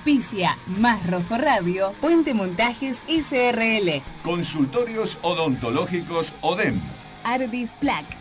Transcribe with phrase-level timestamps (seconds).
[0.00, 6.80] Auspicia Más Rojo Radio, Puente Montajes SRL, Consultorios odontológicos ODEM.
[7.22, 8.19] Ardis Plaque.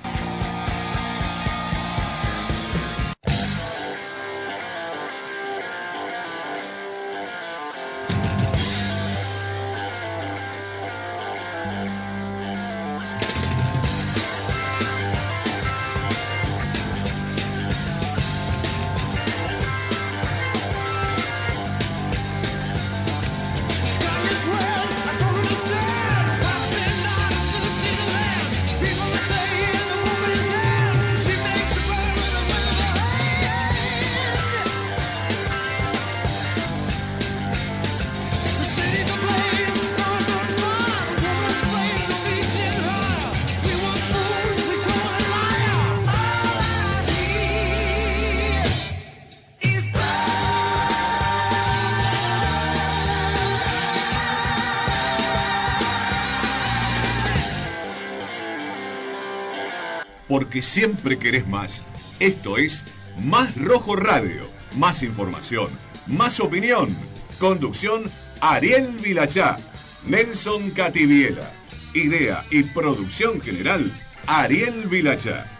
[60.61, 61.83] Siempre querés más.
[62.19, 62.83] Esto es
[63.23, 64.47] Más Rojo Radio.
[64.75, 65.69] Más información,
[66.07, 66.95] más opinión.
[67.39, 68.09] Conducción
[68.41, 69.57] Ariel Vilachá,
[70.05, 71.51] Nelson Cativiela.
[71.93, 73.91] Idea y producción general
[74.27, 75.58] Ariel Vilachá.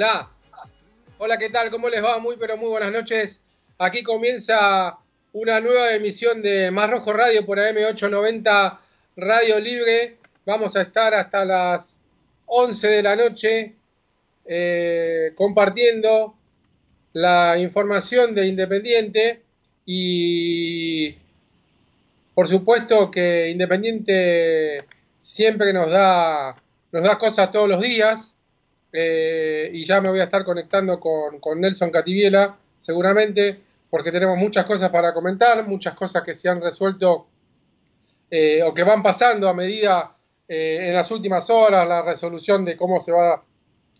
[0.00, 0.30] Hola,
[1.18, 1.70] hola, ¿qué tal?
[1.70, 2.18] ¿Cómo les va?
[2.18, 3.38] Muy, pero muy buenas noches.
[3.76, 4.96] Aquí comienza
[5.34, 8.78] una nueva emisión de Más Rojo Radio por AM890
[9.18, 10.16] Radio Libre.
[10.46, 11.98] Vamos a estar hasta las
[12.46, 13.74] 11 de la noche
[14.46, 16.34] eh, compartiendo
[17.12, 19.42] la información de Independiente
[19.84, 21.14] y
[22.34, 24.86] por supuesto que Independiente
[25.20, 26.56] siempre nos da,
[26.90, 28.34] nos da cosas todos los días.
[28.92, 34.36] Eh, y ya me voy a estar conectando con, con Nelson Cativiela, seguramente, porque tenemos
[34.38, 37.26] muchas cosas para comentar, muchas cosas que se han resuelto
[38.30, 40.16] eh, o que van pasando a medida
[40.48, 43.42] eh, en las últimas horas la resolución de cómo se va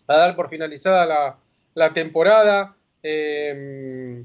[0.07, 1.37] a dar por finalizada la,
[1.75, 2.75] la temporada.
[3.03, 4.23] eh,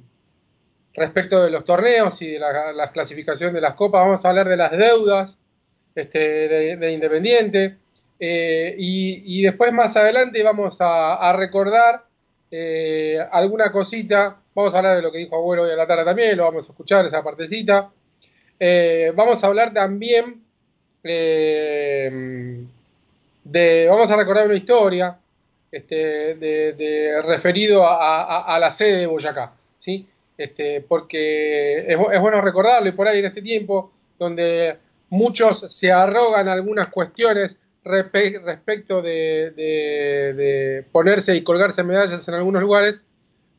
[0.94, 4.48] respecto de los torneos y de la, la clasificación de las copas, vamos a hablar
[4.48, 5.36] de las deudas
[5.94, 7.76] este, de, de Independiente.
[8.18, 12.04] Eh, y, después más adelante vamos a, recordar
[12.50, 14.36] eh, alguna cosita.
[14.54, 16.66] Vamos a hablar de lo que dijo Abuelo hoy a la tarde también, lo vamos
[16.68, 17.90] a escuchar esa partecita.
[18.58, 20.42] Eh, vamos a hablar también
[21.02, 22.64] de.
[23.88, 25.16] Vamos a recordar una historia
[25.70, 29.52] este, de, referido a, la sede de Boyacá.
[29.78, 30.06] ¿sí?
[30.36, 34.78] Este, porque es bueno recordarlo y por ahí en este tiempo donde
[35.10, 37.56] muchos se arrogan algunas cuestiones
[37.86, 43.04] respe- respecto de, de- de ponerse y colgarse medallas en algunos lugares,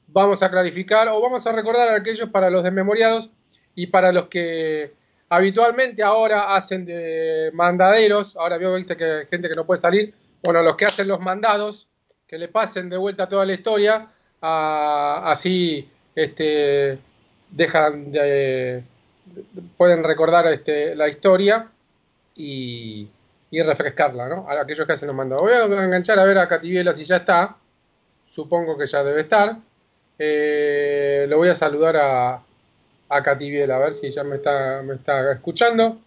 [0.07, 3.29] vamos a clarificar o vamos a recordar a aquellos para los desmemoriados
[3.75, 4.93] y para los que
[5.29, 10.13] habitualmente ahora hacen de mandaderos, ahora veo viste que hay gente que no puede salir,
[10.43, 11.87] bueno, los que hacen los mandados,
[12.27, 14.07] que le pasen de vuelta toda la historia,
[14.41, 16.97] a- así este,
[17.51, 18.83] dejan de,
[19.77, 21.69] pueden recordar este, la historia
[22.35, 23.07] y,
[23.49, 24.49] y refrescarla, ¿no?
[24.49, 25.43] A aquellos que hacen los mandados.
[25.43, 27.55] Voy a enganchar a ver a Cativiela si ya está,
[28.27, 29.57] supongo que ya debe estar.
[30.19, 32.41] Eh, lo voy a saludar a, a
[33.09, 33.33] a
[33.79, 35.99] ver si ya me está, me está escuchando.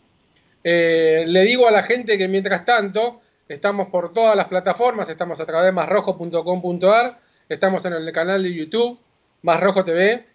[0.63, 5.41] Eh, le digo a la gente que mientras tanto estamos por todas las plataformas, estamos
[5.41, 8.99] a través de masrojo.com.ar, estamos en el canal de YouTube,
[9.43, 10.27] Masrojo TV,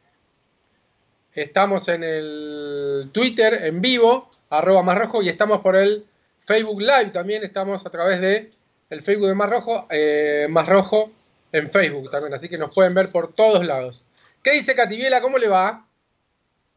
[1.33, 6.05] estamos en el Twitter en vivo, arroba Masrojo, y estamos por el
[6.45, 8.53] Facebook Live también, estamos a través de
[8.89, 11.11] el Facebook de Masrojo, eh, Masrojo
[11.51, 14.03] en Facebook también, así que nos pueden ver por todos lados.
[14.43, 15.21] ¿Qué dice Cativiela?
[15.21, 15.85] ¿Cómo le va?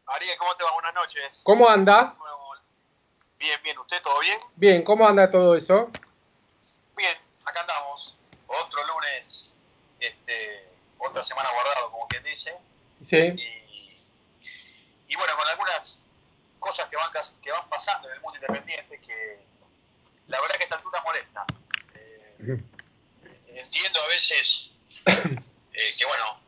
[0.07, 0.73] Ariel, ¿cómo te va?
[0.73, 1.41] Buenas noches.
[1.43, 2.15] ¿Cómo anda?
[3.37, 3.77] Bien, bien.
[3.77, 4.39] ¿Usted todo bien?
[4.55, 5.91] Bien, ¿cómo anda todo eso?
[6.97, 7.15] Bien,
[7.45, 8.17] acá andamos.
[8.47, 9.53] Otro lunes,
[9.99, 10.67] este,
[10.97, 12.53] otra semana guardado, como quien dice.
[13.03, 14.07] Sí, Y,
[15.07, 16.03] y bueno, con algunas
[16.59, 17.11] cosas que van,
[17.41, 19.48] que van pasando en el mundo independiente que
[20.29, 21.45] la verdad que esta altura molesta.
[21.95, 22.63] Eh,
[23.47, 24.71] entiendo a veces
[25.05, 26.39] eh, que bueno,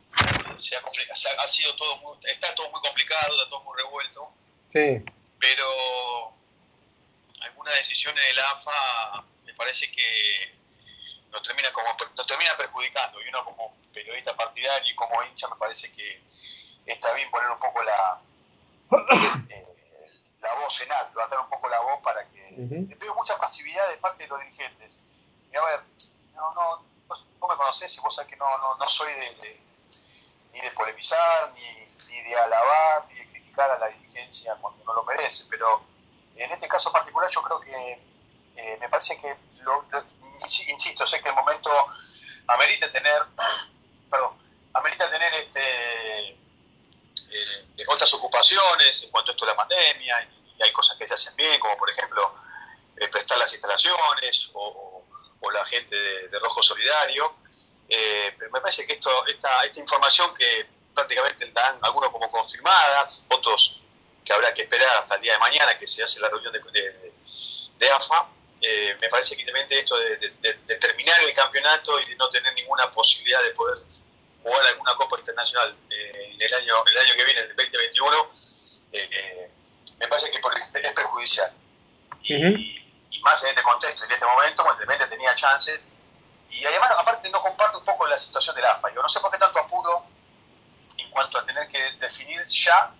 [0.58, 0.82] se ha,
[1.14, 4.32] se ha- ha sido todo muy- está todo muy complicado, está todo muy revuelto.
[4.70, 5.04] sí,
[5.38, 6.32] pero
[7.40, 10.54] algunas decisiones de la AFA me parece que
[11.30, 15.56] nos termina como nos termina perjudicando y uno como periodista partidario y como hincha me
[15.56, 16.22] parece que
[16.86, 18.20] está bien poner un poco la
[19.50, 19.66] eh,
[20.42, 22.98] la voz en alto, levantar un poco la voz para que Ujú.
[22.98, 25.00] veo mucha pasividad de parte de los dirigentes.
[25.52, 25.80] Y a ver,
[26.34, 29.34] no, no, vos, vos me conocés y vos sabés que no, no, no soy de,
[29.36, 29.62] de-
[30.52, 34.92] ni de polemizar, ni, ni de alabar, ni de criticar a la dirigencia cuando no
[34.94, 35.82] lo merece, pero
[36.36, 37.92] en este caso particular yo creo que
[38.56, 40.04] eh, me parece que, lo, lo-
[40.40, 41.70] insi- insisto, sé que el momento
[42.48, 43.22] amerita tener,
[44.10, 44.36] perdón,
[44.74, 45.60] amerita tener este,
[47.32, 50.22] eh, otras ocupaciones en cuanto a esto de la pandemia,
[50.58, 52.34] y, hay cosas que se hacen bien, como por ejemplo
[52.96, 55.04] eh, prestar las instalaciones o,
[55.40, 57.34] o- la gente de, de Rojo Solidario,
[57.88, 63.24] eh, pero me parece que esto, esta, esta información que prácticamente dan algunos como confirmadas,
[63.28, 63.76] otros
[64.24, 66.60] que habrá que esperar hasta el día de mañana que se hace la reunión de,
[66.60, 67.12] de,
[67.76, 68.28] de AFA,
[68.60, 69.42] eh, me parece que
[69.80, 70.16] esto de-
[70.54, 73.78] de terminar el campeonato y de no tener ninguna posibilidad de poder
[74.42, 78.30] jugar alguna Copa Internacional eh, el año, el año que viene, el 2021,
[78.92, 79.50] eh, eh,
[79.98, 81.52] me parece que por- es perjudicial.
[82.36, 85.88] Y, y más en este contexto, en este momento, cuando realmente tenía chances.
[86.50, 88.92] Y además, aparte, no comparto un poco la situación del AFA.
[88.94, 90.04] Yo no sé por qué tanto apuro
[90.98, 92.90] en cuanto a tener que definir ya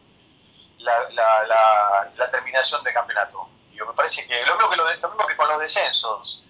[0.78, 3.48] la, la, la, la terminación del campeonato.
[3.72, 6.42] Yo me parece que lo mismo que, lo, de- lo mismo que con los descensos.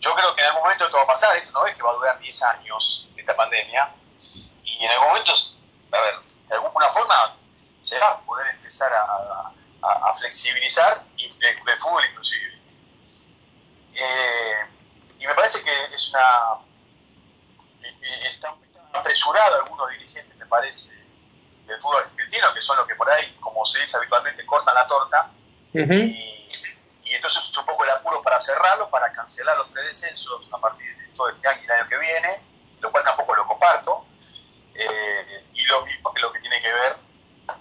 [0.00, 1.90] Yo creo que en algún momento esto va a pasar, esto no es que va
[1.90, 3.90] a durar 10 años esta pandemia,
[4.78, 5.32] y en algún momento,
[5.92, 6.14] a ver,
[6.48, 7.36] de alguna forma
[7.82, 12.52] se va a poder empezar a, a- a flexibilizar y el, el fútbol inclusive.
[13.94, 14.54] Eh,
[15.18, 16.54] y me parece que es una
[17.82, 20.88] eh, eh, están están apresurados algunos dirigentes, me parece,
[21.66, 24.86] del fútbol argentino, que son los que por ahí, como se dice habitualmente, cortan la
[24.86, 25.30] torta,
[26.04, 26.50] y,
[27.04, 30.58] y entonces es un poco el apuro para cerrarlo, para cancelar los tres descensos a
[30.58, 32.42] partir de todo este año y el año que viene,
[32.80, 34.04] lo cual tampoco lo comparto,
[34.78, 36.96] eh, y lo mismo que lo que tiene que ver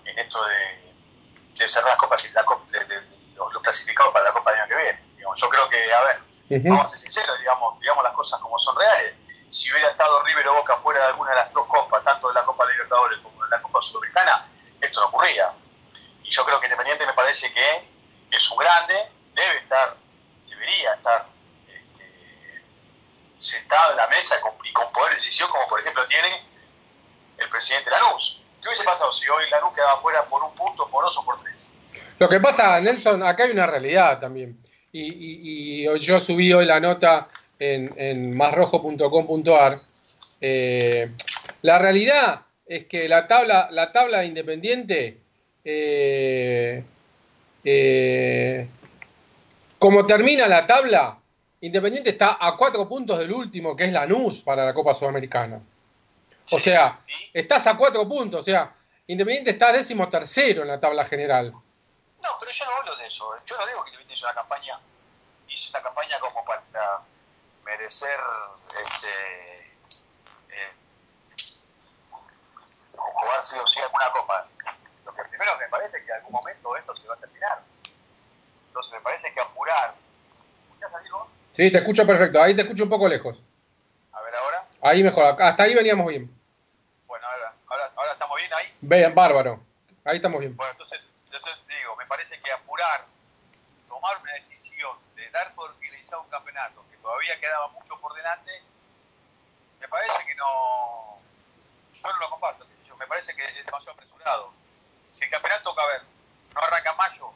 [0.05, 0.93] en esto de,
[1.57, 3.01] de cerrar las copas, la Copa- de-
[3.35, 4.99] los, los clasificados para la Copa del año que viene.
[5.17, 6.19] Digamos, yo creo que, a ver,
[6.69, 9.13] vamos a ser sinceros, digamos, digamos las cosas como son reales.
[9.49, 12.33] Si hubiera estado River o Boca fuera de alguna de las dos copas, tanto de
[12.33, 14.45] la Copa Libertadores como de la Copa Sudamericana,
[14.81, 15.51] esto no ocurría.
[16.23, 17.89] Y yo creo que Independiente me parece que
[18.31, 19.95] es un grande, debe estar,
[20.49, 21.25] debería estar
[21.67, 22.61] este,
[23.39, 26.45] sentado en la mesa con- y con poder de decisión, como por ejemplo tiene
[27.55, 28.37] presidente Lanús.
[28.61, 31.41] ¿Qué hubiese pasado si hoy Lanús quedaba fuera por un punto, por dos o por
[31.41, 31.65] tres?
[32.19, 34.57] Lo que pasa, Nelson, acá hay una realidad también.
[34.91, 37.27] Y, y- yo subí hoy la nota
[37.59, 38.37] en, en.
[40.41, 41.11] Eh,
[41.61, 45.17] la realidad es que la tabla, la tabla de Independiente,
[45.63, 46.83] eh,
[47.63, 48.67] eh,
[49.79, 51.17] como termina la tabla,
[51.61, 55.59] Independiente está a cuatro puntos del último, que es Lanús para la Copa Sudamericana.
[56.51, 56.99] O sea,
[57.33, 58.73] estás a cuatro puntos, o sea,
[59.07, 61.51] Independiente está décimo tercero en la tabla general.
[61.51, 63.31] No, pero yo no hablo de eso.
[63.45, 64.79] Yo no digo que Independiente hizo una campaña,
[65.47, 67.01] hizo una campaña como para
[67.63, 68.19] merecer
[68.83, 69.09] este,
[70.49, 70.73] eh,
[72.93, 74.47] jugar sí o sí alguna copa.
[75.05, 77.61] Lo que primero me parece que en algún momento esto se va a terminar.
[78.67, 79.93] Entonces me parece que apurar.
[81.53, 82.41] Sí, te escucho perfecto.
[82.41, 83.37] Ahí te escucho un poco lejos.
[84.85, 85.35] Ahí mejor.
[85.41, 86.29] Hasta ahí veníamos bien.
[87.07, 88.73] Bueno, ahora, ahora, ahora estamos bien ahí.
[88.81, 89.59] Bien, bárbaro.
[90.05, 90.55] Ahí estamos bien.
[90.55, 93.05] Bueno, entonces, entonces digo, me parece que apurar,
[93.89, 98.51] tomar una decisión de dar por finalizado un campeonato que todavía quedaba mucho por delante,
[99.79, 101.19] me parece que no.
[101.93, 102.67] Yo no lo comparto.
[102.99, 104.53] me parece que es demasiado apresurado.
[105.11, 106.01] Si el campeonato, a ver,
[106.53, 107.31] no arranca mayo,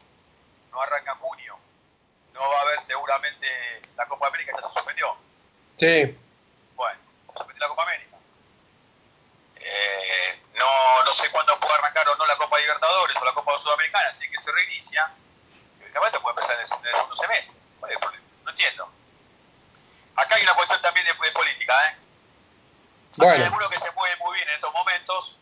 [0.71, 1.57] no arranca junio,
[2.33, 3.47] no va a haber seguramente
[3.97, 5.17] la Copa América, ya se suspendió.
[5.77, 6.17] Sí.
[6.75, 8.17] Bueno, se suspendió la Copa América.
[9.55, 10.39] Eh,
[10.69, 14.09] no, no sé cuándo puede arrancar o no la Copa Libertadores o la Copa Sudamericana,
[14.09, 15.11] así que se reinicia.
[15.79, 17.51] Campeonato puede empezar en el, en el segundo semestre.
[17.79, 18.25] ¿Cuál es el problema?
[18.43, 18.91] No entiendo.
[20.15, 21.87] Acá hay una cuestión también de, de política, ¿eh?
[21.87, 21.95] Acá
[23.17, 23.45] hay Bueno.
[23.45, 25.37] alguno que se mueve muy bien en estos momentos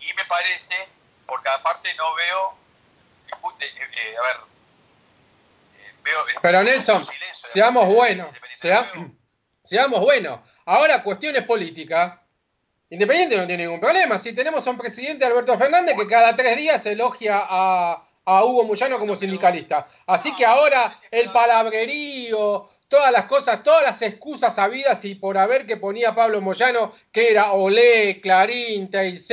[0.00, 0.88] y me parece,
[1.26, 2.58] porque aparte no veo,
[3.60, 4.36] eh, eh, a ver,
[5.78, 6.26] eh, veo...
[6.42, 8.34] Pero Nelson, silencio seamos buenos.
[8.58, 8.92] Sea-
[9.64, 10.40] seamos buenos.
[10.66, 12.18] Ahora, cuestiones políticas.
[12.90, 14.18] Independiente no tiene ningún problema.
[14.18, 18.04] Si tenemos a un presidente, Alberto Fernández, que cada tres días elogia a,
[18.44, 19.86] Hugo Moyano como sindicalista.
[20.06, 25.64] Así que ahora el palabrerío, todas las cosas, todas las excusas habidas y por haber
[25.64, 29.30] que ponía Pablo Moyano, que era Olé, Clarín, TIC,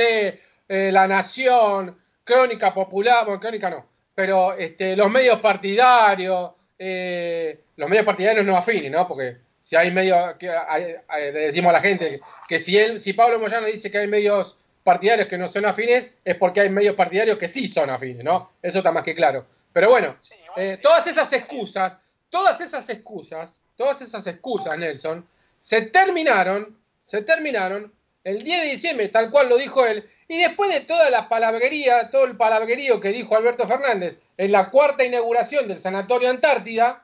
[0.68, 7.88] eh, La Nación, Crónica Popular, bueno, Crónica no, pero este, los medios partidarios, eh, los
[7.90, 9.06] medios partidarios no afines, ¿no?
[9.06, 13.00] Porque si hay medios, que hay- hay- le decimos a la gente que, si él,
[13.00, 16.68] si Pablo Moyano dice que hay medios partidarios que no son afines, es porque hay
[16.68, 18.52] medios partidarios que sí son afines, ¿no?
[18.62, 19.44] Eso está más que claro.
[19.72, 20.16] Pero bueno,
[20.56, 21.94] eh, todas esas excusas,
[22.30, 25.26] todas esas excusas, todas esas excusas, Nelson,
[25.60, 27.92] se terminaron, se terminaron
[28.22, 32.08] el 10 de diciembre, tal cual lo dijo él, y después de toda la palabrería,
[32.10, 37.02] todo el palabrerío que dijo Alberto Fernández en la cuarta inauguración del Sanatorio Antártida,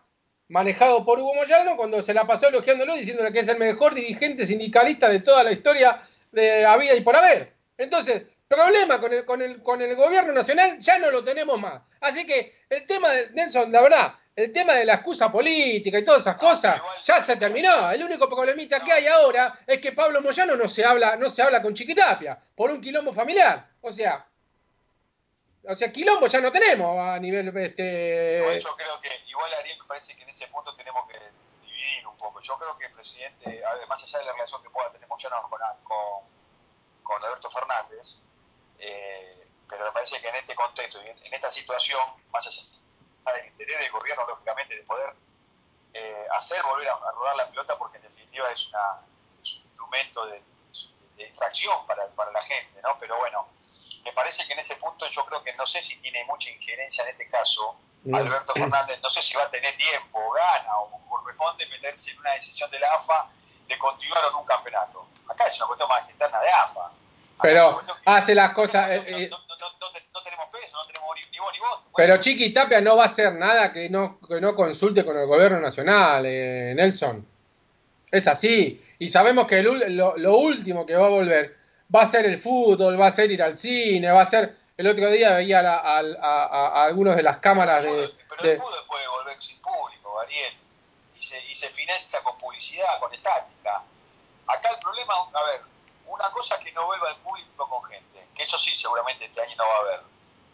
[0.52, 4.46] manejado por Hugo Moyano, cuando se la pasó elogiándolo, diciéndole que es el mejor dirigente
[4.46, 7.54] sindicalista de toda la historia de la vida y por haber.
[7.78, 11.80] Entonces, problema con el, con el, con el gobierno nacional ya no lo tenemos más.
[12.00, 16.04] Así que el tema de Nelson, la verdad, el tema de la excusa política y
[16.04, 17.90] todas esas cosas ya se terminó.
[17.90, 21.40] El único problemita que hay ahora es que Pablo Moyano no se habla, no se
[21.40, 23.68] habla con Chiquitapia por un quilombo familiar.
[23.80, 24.26] O sea,
[25.68, 29.86] o sea, quilombo ya no tenemos a nivel este yo creo que, igual Ariel, me
[29.86, 31.18] parece que en ese punto tenemos que
[31.64, 32.40] dividir un poco.
[32.40, 35.60] Yo creo que el presidente, más allá de la relación que pueda tener Moyano con,
[35.84, 36.24] con,
[37.02, 38.20] con Alberto Fernández,
[38.78, 42.00] eh, pero me parece que en este contexto y en, esta situación,
[42.30, 45.14] más allá del interés del gobierno, lógicamente, de poder
[45.94, 49.00] eh, hacer volver a, a rodar la pelota, porque en definitiva es, una,
[49.40, 50.42] es un instrumento de,
[51.16, 51.32] de
[51.86, 52.96] para, para la gente, ¿no?
[52.98, 53.48] Pero bueno,
[54.04, 57.04] me parece que en ese punto yo creo que no sé si tiene mucha injerencia
[57.04, 58.16] en este caso No.
[58.16, 62.32] Alberto Fernández, no sé si va a tener tiempo, gana o corresponde meterse en una
[62.32, 63.30] decisión de la AFA
[63.68, 65.06] de continuar o un campeonato.
[65.28, 66.86] Acá es una cuestión más interna de AFA.
[66.86, 66.92] Acá
[67.42, 68.88] Pero hace las cosas.
[68.88, 71.70] No, eh, no, eh, no, tenemos peso, no tenemos ni, vos ni vos.
[71.70, 75.16] Bueno, Pero Chiqui Tapia no va a hacer nada que no, que no consulte con
[75.16, 77.24] el gobierno nacional, eh, Nelson.
[78.10, 78.84] Es así.
[78.98, 81.61] Y sabemos que el lo, lo último que va a volver
[81.94, 84.56] va a ser el fútbol, va a ser ir al cine, va a ser...
[84.76, 88.12] El otro día veía a, a, a- a algunos de las cámaras de...
[88.28, 90.54] pero de- el fútbol puede volver sin público, Ariel.
[91.16, 93.82] Y se, y se financia con publicidad, con estática.
[94.46, 95.60] Acá el problema, a ver,
[96.06, 99.40] una cosa es que no vuelva el público con gente, que eso sí seguramente este
[99.40, 100.00] año no va a haber.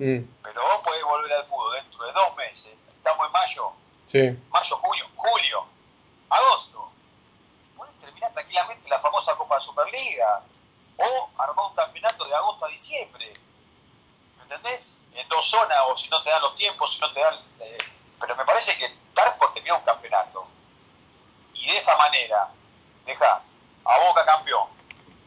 [0.00, 2.73] Mm, Pero vos podés volver al fútbol dentro de dos meses.
[2.97, 3.73] Estamos en mayo,
[4.07, 4.38] sí.
[4.50, 5.64] mayo, junio, julio,
[6.28, 6.90] agosto.
[7.76, 10.42] Podés terminar tranquilamente la famosa Copa de Superliga
[10.99, 13.33] o armar un campeonato de agosto a diciembre.
[14.37, 14.99] ¿Me entendés?
[15.14, 17.38] En dos zonas, o si no te dan los tiempos, si no te dan.
[17.61, 17.78] Eh,
[18.21, 20.47] pero me parece que dar por terminar un campeonato.
[21.55, 22.49] Y de esa manera,
[23.05, 23.52] dejas
[23.85, 24.69] a Boca campeón,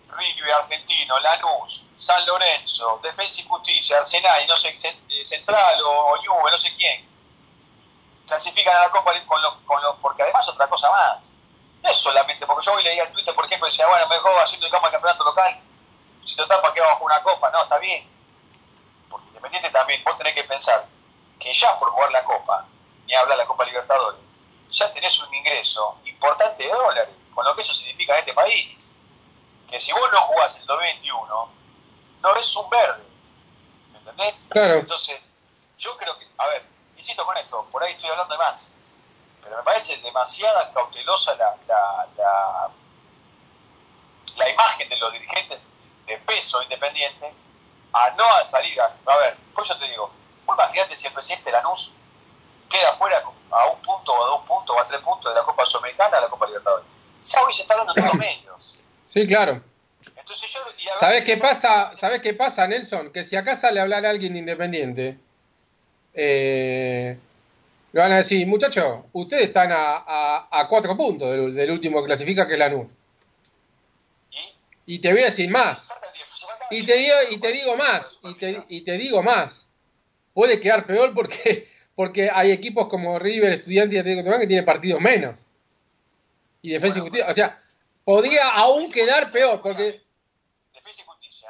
[0.10, 6.14] River Argentino, Lanús, San Lorenzo, Defensa y Justicia, Arsenal, y no sé, eh, Central o,
[6.14, 7.10] o no sé quién.
[8.28, 11.31] Clasifican a la Copa con los, con los, porque además otra cosa más
[11.82, 14.32] no es solamente, porque yo hoy leía en Twitter, por ejemplo, y decía, bueno, mejor
[14.42, 15.60] haciendo el campo de campeonato local,
[16.24, 17.50] si total, ¿para qué jugar una Copa?
[17.52, 18.08] No, está bien,
[19.10, 20.86] porque Independiente también, vos tenés que pensar
[21.40, 22.66] que ya por jugar la Copa,
[23.06, 24.20] ni hablar la Copa Libertadores,
[24.70, 28.94] ya tenés un ingreso importante de dólares, con lo que eso significa en este país.
[29.70, 31.50] Que si vos no jugás el 2021,
[32.22, 33.04] no ves un verde.
[33.92, 34.46] ¿Me entendés?
[34.50, 34.76] Claro.
[34.76, 35.32] Entonces,
[35.78, 36.64] yo creo que, a ver,
[36.98, 38.68] insisto con esto, por ahí estoy hablando de más,
[39.42, 42.70] pero me parece demasiada cautelosa la, la, la,
[44.38, 45.68] la imagen de los dirigentes
[46.06, 47.34] de peso independiente
[47.94, 50.12] a no a salir a, a ver, pues yo te digo,
[50.46, 51.92] vos imagínate si el presidente Lanús
[52.70, 53.22] queda fuera
[53.52, 56.18] a un punto o a dos puntos o a tres puntos de la Copa Sudamericana
[56.18, 56.86] a la Copa Libertadores.
[57.24, 58.76] Ya hoy se está hablando todos los medios.
[59.08, 59.62] Sí, claro.
[60.16, 60.60] Entonces yo,
[60.98, 61.96] ¿Sabés qué pasa?
[61.96, 63.12] ¿Sabés qué pasa, Nelson?
[63.12, 65.20] Que si acá sale a hablar alguien de Independiente,
[66.14, 67.20] eh,
[67.94, 72.02] le van a decir, muchachos, ustedes están a, a, a cuatro puntos del, del último
[72.02, 72.88] que clasifica, que es Lanús.
[74.86, 75.90] y, Y te voy a decir más.
[76.70, 79.68] Y te digo, y te digo más, y te, y te digo más.
[80.34, 84.66] Puede quedar peor porque, porque hay equipos como River, Estudiantes y Atlético Tucumán que tienen
[84.66, 85.46] partidos menos.
[86.62, 87.62] Y Defensa y Justicia, o sea,
[88.06, 90.02] podría aún quedar peor, porque...
[90.74, 91.50] Defensa y Justicia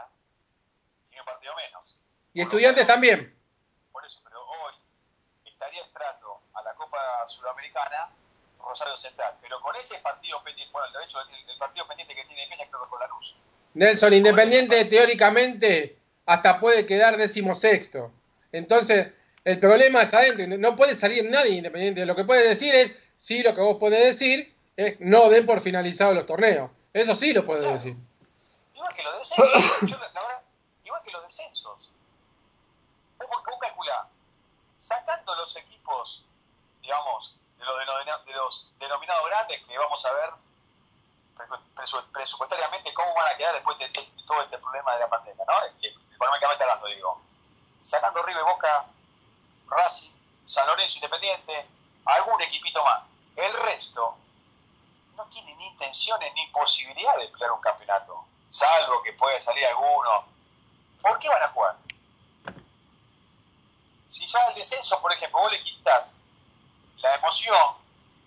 [1.10, 1.98] tiene un partido menos.
[2.34, 3.36] Y Estudiantes también.
[3.92, 4.74] Por eso, pero hoy
[5.46, 8.10] estaría entrando a la Copa Sudamericana
[8.60, 9.36] Rosario Central.
[9.42, 12.66] Pero con ese partido pendiente, bueno, de hecho, el, el partido pendiente que tiene Defensa
[12.70, 13.36] creo que con la luz.
[13.74, 18.12] Nelson, Independiente teóricamente hasta puede quedar decimosexto.
[18.52, 19.14] Entonces,
[19.44, 20.46] el problema es adentro.
[20.58, 22.06] No puede salir nadie Independiente.
[22.06, 25.62] Lo que puede decir es, sí, lo que vos podés decir es no den por
[25.62, 26.70] finalizados los torneos.
[26.94, 27.96] Eso sí lo puede decir.
[28.74, 29.90] Igual que los descensos.
[29.90, 30.42] yo, la verdad,
[30.84, 31.92] igual que los descensos.
[33.18, 34.08] Vos, vos calculá,
[34.78, 36.26] sacando los equipos,
[36.82, 40.30] digamos, de los, de los- de los denominados grandes que vamos a ver
[41.36, 43.90] presu- presu- presupuestariamente cómo van a quedar después de,
[44.26, 45.66] todo este problema de la pandemia, ¿no?
[45.82, 47.22] Eh, Económicamente hablando, digo.
[47.82, 48.86] Sacando River, Boca,
[49.68, 50.12] Racing,
[50.46, 51.68] San Lorenzo, Independiente,
[52.06, 53.02] algún equipito más.
[53.36, 54.16] El resto
[55.16, 60.26] no tiene ni intenciones ni posibilidad de pelear un campeonato, salvo que pueda salir alguno.
[61.02, 61.76] ¿Por qué van a jugar?
[64.08, 66.16] Si ya el descenso, por ejemplo, vos le quitas
[67.02, 67.58] la emoción,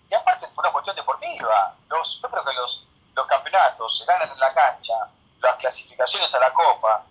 [0.09, 4.29] y aparte por una cuestión deportiva, los, yo creo que los, los campeonatos se ganan
[4.31, 4.93] en la cancha,
[5.41, 7.03] las clasificaciones a la Copa,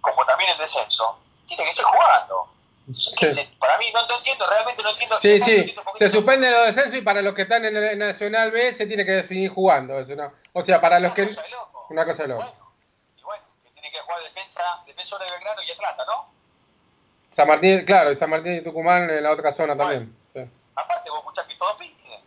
[0.00, 2.48] como también el descenso, tiene que ser jugando.
[2.86, 3.34] Entonces, ¿qué Sí.
[3.34, 5.20] se- para mí no, no entiendo, realmente no entiendo.
[5.20, 7.98] Sí, no sí, entiendo se suspenden los descensos y para los que están en el
[7.98, 9.98] Nacional B se tiene que definir jugando.
[9.98, 10.32] Eso, ¿no?
[10.54, 11.26] O sea, para los Una que...
[11.28, 11.86] cosa de loco.
[11.90, 12.42] Una cosa de loco.
[12.42, 12.72] Bueno,
[13.18, 16.30] y bueno, que tiene que jugar defensa, defensor de Belgrano y Atlanta, ¿no?
[17.30, 20.16] San Martín, claro, y San Martín y Tucumán en la otra zona también.
[20.32, 20.40] Sí.
[20.74, 22.20] Aparte, vos escuchás que todo pide.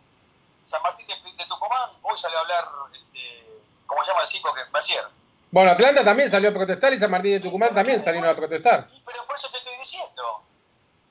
[0.64, 4.54] San Martín de, de Tucumán, hoy salió a hablar, este, ¿cómo se llama el 5?
[4.54, 5.04] Que Macier.
[5.50, 8.88] Bueno, Atlanta también salió a protestar y San Martín de Tucumán también salieron a protestar.
[8.90, 10.42] Y, pero por eso te estoy diciendo.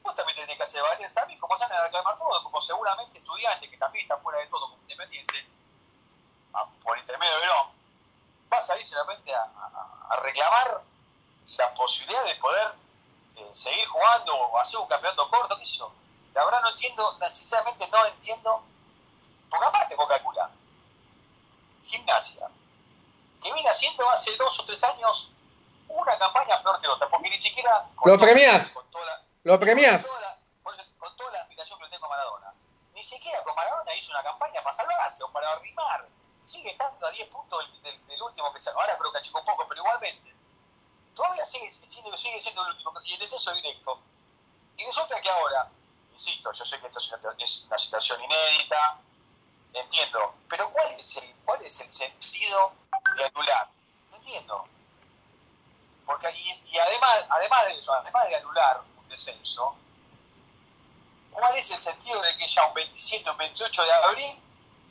[0.03, 3.69] Vos también tenés que hacer valer, también como están a reclamar todo, como seguramente estudiantes,
[3.69, 5.47] que también están fuera de todo como independiente,
[6.53, 7.67] a- por intermedio de Verón,
[8.51, 10.81] va a salir seguramente a, a- a reclamar
[11.57, 12.67] la posibilidad de poder
[13.37, 15.91] eh, seguir jugando o hacer un campeonato corto, qué sé yo.
[16.33, 18.63] La verdad no entiendo, sinceramente no entiendo,
[19.49, 20.49] porque aparte vos calcula,
[21.83, 22.47] gimnasia,
[23.41, 25.29] que viene haciendo hace dos o tres años
[25.87, 27.85] una campaña peor que otra, porque ni siquiera...
[27.95, 28.73] con Lo premiás.
[28.73, 30.03] Con toda la, Lo premiás.
[30.05, 32.53] Con toda, la, por eso, con toda la admiración que le tengo a Maradona,
[32.93, 36.07] ni siquiera con Maradona hizo una campaña para salvarse o para arrimar.
[36.43, 38.79] Sigue estando a 10 puntos del, del- del último que salió.
[38.81, 40.33] Ahora creo que achicó un poco, pero igualmente.
[41.15, 42.91] Todavía sigue, siendo- sigue siendo el último.
[43.03, 43.99] Y el descenso directo.
[44.77, 45.69] Y resulta que ahora,
[46.13, 48.97] insisto, yo sé que esto es una, es una situación inédita,
[49.73, 52.73] entiendo, pero ¿cuál es el, cuál es el sentido
[53.17, 53.67] de anular?
[54.11, 54.67] No entiendo.
[56.05, 59.75] Porque y, y además, además de eso, además de anular un descenso,
[61.31, 64.41] ¿cuál es el sentido de que ya un 27 o un 28 de abril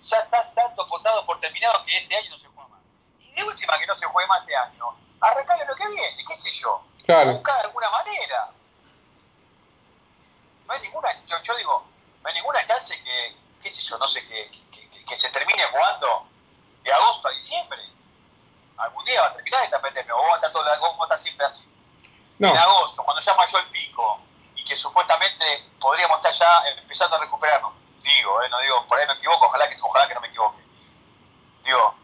[0.00, 2.80] ya está tanto contado por terminado que este año no se juega más?
[3.20, 6.35] Y de última que no se juegue más este año, arrancarle lo que viene, qué
[6.35, 6.82] sé yo.
[7.04, 7.32] Claro.
[7.32, 8.50] Buscar alguna manera.
[10.72, 11.85] No hay ninguna, yo, yo digo,
[12.22, 15.28] no hay ninguna chance que, qué sé yo, no sé, que, que, que- que se
[15.28, 16.26] termine jugando
[16.82, 17.78] de agosto a diciembre.
[18.78, 21.04] Algún día va a terminar esta pandemia, o va a estar, todo, o va a
[21.04, 21.62] estar siempre así
[22.38, 24.18] No, en agosto, cuando ya pasó el pico
[24.56, 25.44] y que supuestamente
[25.78, 27.74] podríamos estar ya empezando a recuperarnos.
[28.02, 30.62] Digo, eh, no digo, por ahí me equivoco, ojalá que, ojalá que no me equivoque.
[31.64, 31.94] Digo,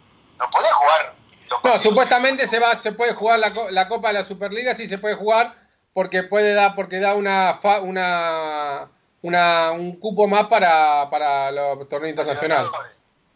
[1.65, 4.99] No, supuestamente se va, se puede jugar la, la Copa de la Superliga, sí se
[4.99, 5.68] puede jugar
[5.99, 8.89] porque puede dar, porque da una, fa- una,
[9.23, 12.71] una un cupo más para, para los torneos internacionales.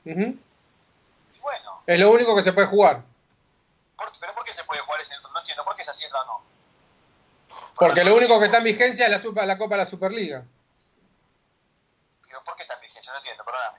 [0.04, 0.12] Y
[1.40, 3.02] bueno, Es lo único que se puede jugar.
[3.96, 5.12] ¿por- ¿pero por qué se puede jugar ese?
[5.32, 6.40] No entiendo, ¿por qué esa cierra no?
[7.74, 10.44] Porque lo único que está en vigencia es la, super- la Copa de la Superliga.
[12.28, 13.12] Pero ¿Por qué está en vigencia?
[13.12, 13.78] No entiendo, perdóname.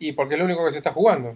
[0.00, 1.34] Y porque es lo único que se está jugando.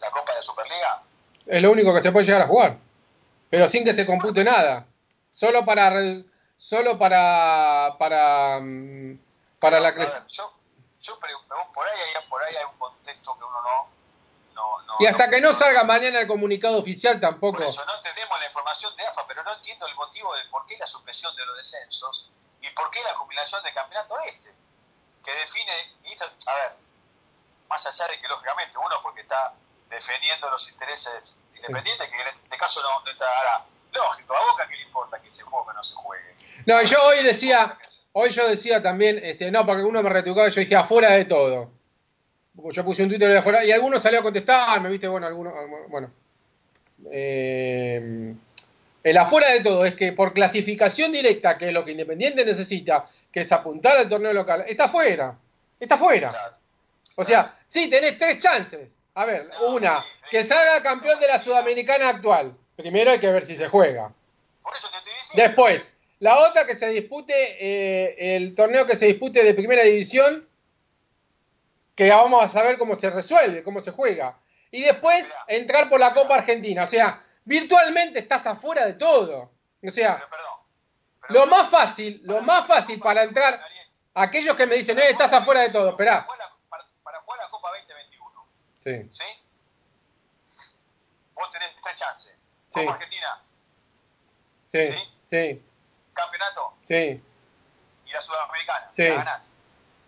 [0.00, 1.02] ¿La Copa de la Superliga?
[1.46, 2.78] Es lo único que se puede llegar a jugar.
[3.50, 4.84] Pero sin que se compute nada.
[5.36, 5.92] Solo para
[6.56, 9.18] solo para para mm,
[9.60, 10.50] para la A ver, cres- yo,
[11.02, 13.88] yo pre- pregunto, por ahí, hay, por ahí hay un contexto que uno no...
[14.54, 17.58] no, no y hasta que no salga mañana el comunicado oficial tampoco.
[17.58, 20.64] Por eso no entendemos la información de AFA, pero no entiendo el motivo de por
[20.64, 22.30] qué la supresión de los descensos
[22.62, 24.54] y por qué la combinación del campeonato este,
[25.22, 26.76] que define, y a ver,
[27.68, 29.52] más allá de que lógicamente uno porque está
[29.90, 34.68] defendiendo los intereses independientes, que en este caso no, no está, ahora, lógico, a Boca
[34.68, 36.24] que le importa que se juegue o no se juegue.
[36.66, 37.78] No, yo hoy decía,
[38.12, 41.70] hoy yo decía también, este, no, porque uno me retucaba, yo dije afuera de todo.
[42.70, 45.52] Yo puse un Twitter de afuera y algunos salió a contestarme, viste, bueno, algunos,
[45.88, 46.10] bueno.
[47.10, 48.34] Eh,
[49.02, 53.06] el afuera de todo es que por clasificación directa, que es lo que Independiente necesita,
[53.30, 55.36] que es apuntar al torneo local, está fuera,
[55.78, 56.30] está fuera.
[56.30, 56.56] Claro.
[57.16, 58.92] O sea, sí, tenés tres chances.
[59.14, 62.54] A ver, una, que salga campeón de la Sudamericana actual.
[62.76, 64.12] Primero hay que ver si se juega.
[64.62, 65.42] Por eso te estoy diciendo.
[65.48, 70.48] Después, la otra que se dispute, eh, el torneo que se dispute de primera división,
[71.94, 74.38] que vamos a saber cómo se resuelve, cómo se juega.
[74.70, 76.84] Y después entrar por la Copa Argentina.
[76.84, 79.50] O sea, virtualmente estás afuera de todo.
[79.82, 80.46] O sea, Pero perdón.
[81.28, 83.60] pero- lo más fácil, lo más fácil para entrar,
[84.14, 86.26] aquellos que me dicen, eh, estás afuera de todo, esperá.
[86.26, 88.46] Para jugar la- Para, para jugar la Copa 2021,
[88.84, 89.24] Sí, ¿sí?
[91.34, 92.32] Vos tenés tres chances.
[92.32, 92.65] Sí.
[92.80, 93.42] Copa Argentina,
[94.64, 94.88] sí,
[95.26, 95.62] sí,
[96.12, 97.22] campeonato sí.
[98.06, 98.88] y la Sudamericana.
[98.92, 99.08] Sí.
[99.08, 99.48] La ganás.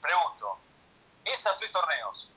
[0.00, 0.58] Pregunto,
[1.24, 2.30] esos tres torneos,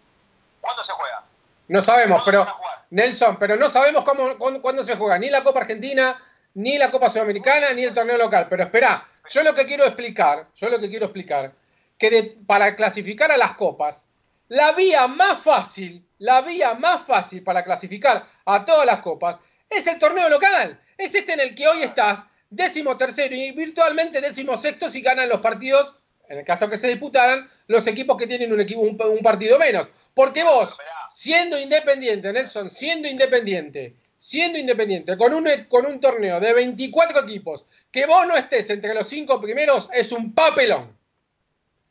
[0.60, 1.24] ¿cuándo se juega?
[1.68, 2.78] No sabemos, ¿Cuándo pero?
[2.90, 6.22] Nelson, pero no sabemos cómo, cuándo, cuándo se juega, ni la Copa Argentina,
[6.56, 8.48] ni la Copa Sudamericana, ni el torneo local.
[8.50, 11.54] Pero espera, yo lo que quiero explicar, yo lo que quiero explicar,
[11.98, 14.04] que de- para clasificar a las copas,
[14.50, 19.40] la vía más fácil, la vía más fácil para clasificar a todas las copas
[19.72, 20.80] es el torneo local.
[20.98, 25.30] Es este en el que hoy estás, décimo tercero y virtualmente décimo sexto si ganan
[25.30, 25.96] los partidos,
[26.28, 29.58] en el caso que se disputaran, los equipos que tienen un, equipo, un, un partido
[29.58, 29.88] menos.
[30.14, 30.78] Porque vos,
[31.10, 37.66] siendo independiente, Nelson, siendo independiente, siendo independiente, con un, con un torneo de 24 equipos,
[37.92, 40.96] que vos no estés entre los cinco primeros, es un papelón.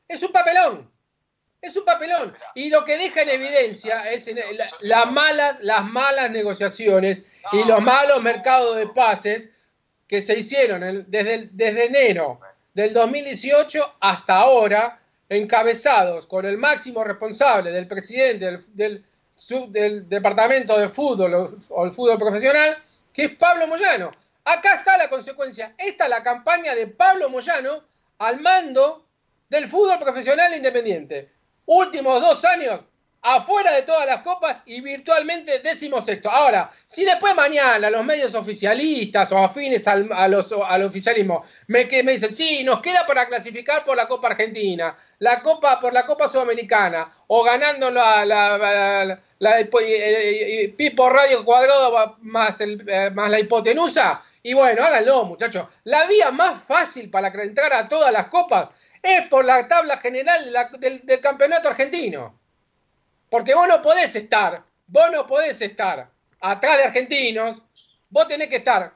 [0.07, 0.91] Es un papelón.
[1.63, 2.35] Es un papelón.
[2.55, 7.19] Y lo que deja en evidencia es la- las malas, las malas negociaciones
[7.53, 9.51] y los malos mercados de pases
[10.09, 12.41] que se hicieron el- desde, el- desde enero
[12.75, 19.05] del 2018 hasta ahora, encabezados con el máximo responsable del presidente del, del,
[19.37, 22.77] sub- del departamento de fútbol o, o el fútbol profesional,
[23.13, 24.11] que es Pablo Moyano.
[24.45, 25.75] Acá está la consecuencia.
[25.79, 27.83] Esta es la campaña de Pablo Moyano
[28.19, 29.05] al mando
[29.49, 31.29] del fútbol profesional independiente.
[31.67, 32.81] Últimos dos años
[33.23, 36.31] afuera de todas las copas y virtualmente décimo sexto.
[36.31, 42.13] Ahora, si después mañana los medios oficialistas o afines al, al oficialismo me, que me
[42.13, 46.29] dicen, sí, nos queda para clasificar por la Copa Argentina, la Copa por la Copa
[46.29, 48.57] Sudamericana o ganando la, la,
[49.39, 49.71] la- eh,
[50.65, 55.67] eh, Pipo Radio Cuadrado más, el, eh, más la hipotenusa, y bueno, háganlo muchachos.
[55.85, 58.71] La vía más fácil para entrar a todas las copas
[59.03, 62.39] es por la tabla general del, campeonato argentino.
[63.29, 66.09] Porque vos no podés estar, vos no podés estar
[66.41, 67.63] atrás de argentinos,
[68.09, 68.93] vos tenés que estar,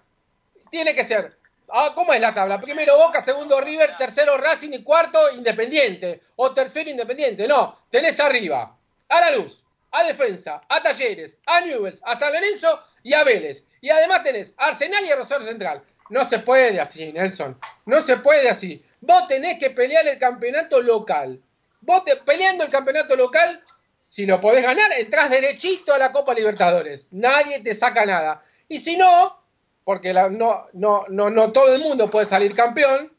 [0.70, 1.36] tiene que ser,
[1.70, 2.60] ah, ¿cómo es la tabla?
[2.60, 8.76] Primero Boca, segundo River, tercero Racing y cuarto Independiente, o tercero Independiente, no, tenés arriba
[9.08, 9.62] a La Luz,
[9.92, 13.64] a Defensa, a Talleres, a Newells, a San Lorenzo y a Vélez.
[13.80, 15.82] Y además tenés Arsenal y Rosario Central.
[16.10, 18.84] No se puede así, Nelson, no se puede así.
[19.06, 21.40] Vos tenés que pelear el campeonato local.
[21.80, 23.62] Vos te, peleando el campeonato local,
[24.06, 27.08] si lo podés ganar, entras derechito a la Copa Libertadores.
[27.10, 28.42] Nadie te saca nada.
[28.66, 29.38] Y si no,
[29.84, 33.12] porque la- no, no, no, no todo el mundo puede salir campeón,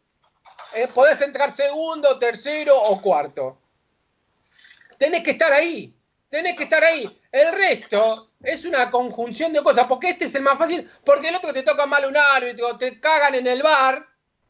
[0.73, 3.59] eh, podés entrar segundo, tercero o cuarto.
[4.97, 5.93] Tenés que estar ahí.
[6.29, 7.21] Tenés que estar ahí.
[7.31, 9.85] El resto es una conjunción de cosas.
[9.87, 10.89] Porque este es el más fácil.
[11.05, 14.05] Porque el otro te toca mal un árbitro, te cagan en el bar,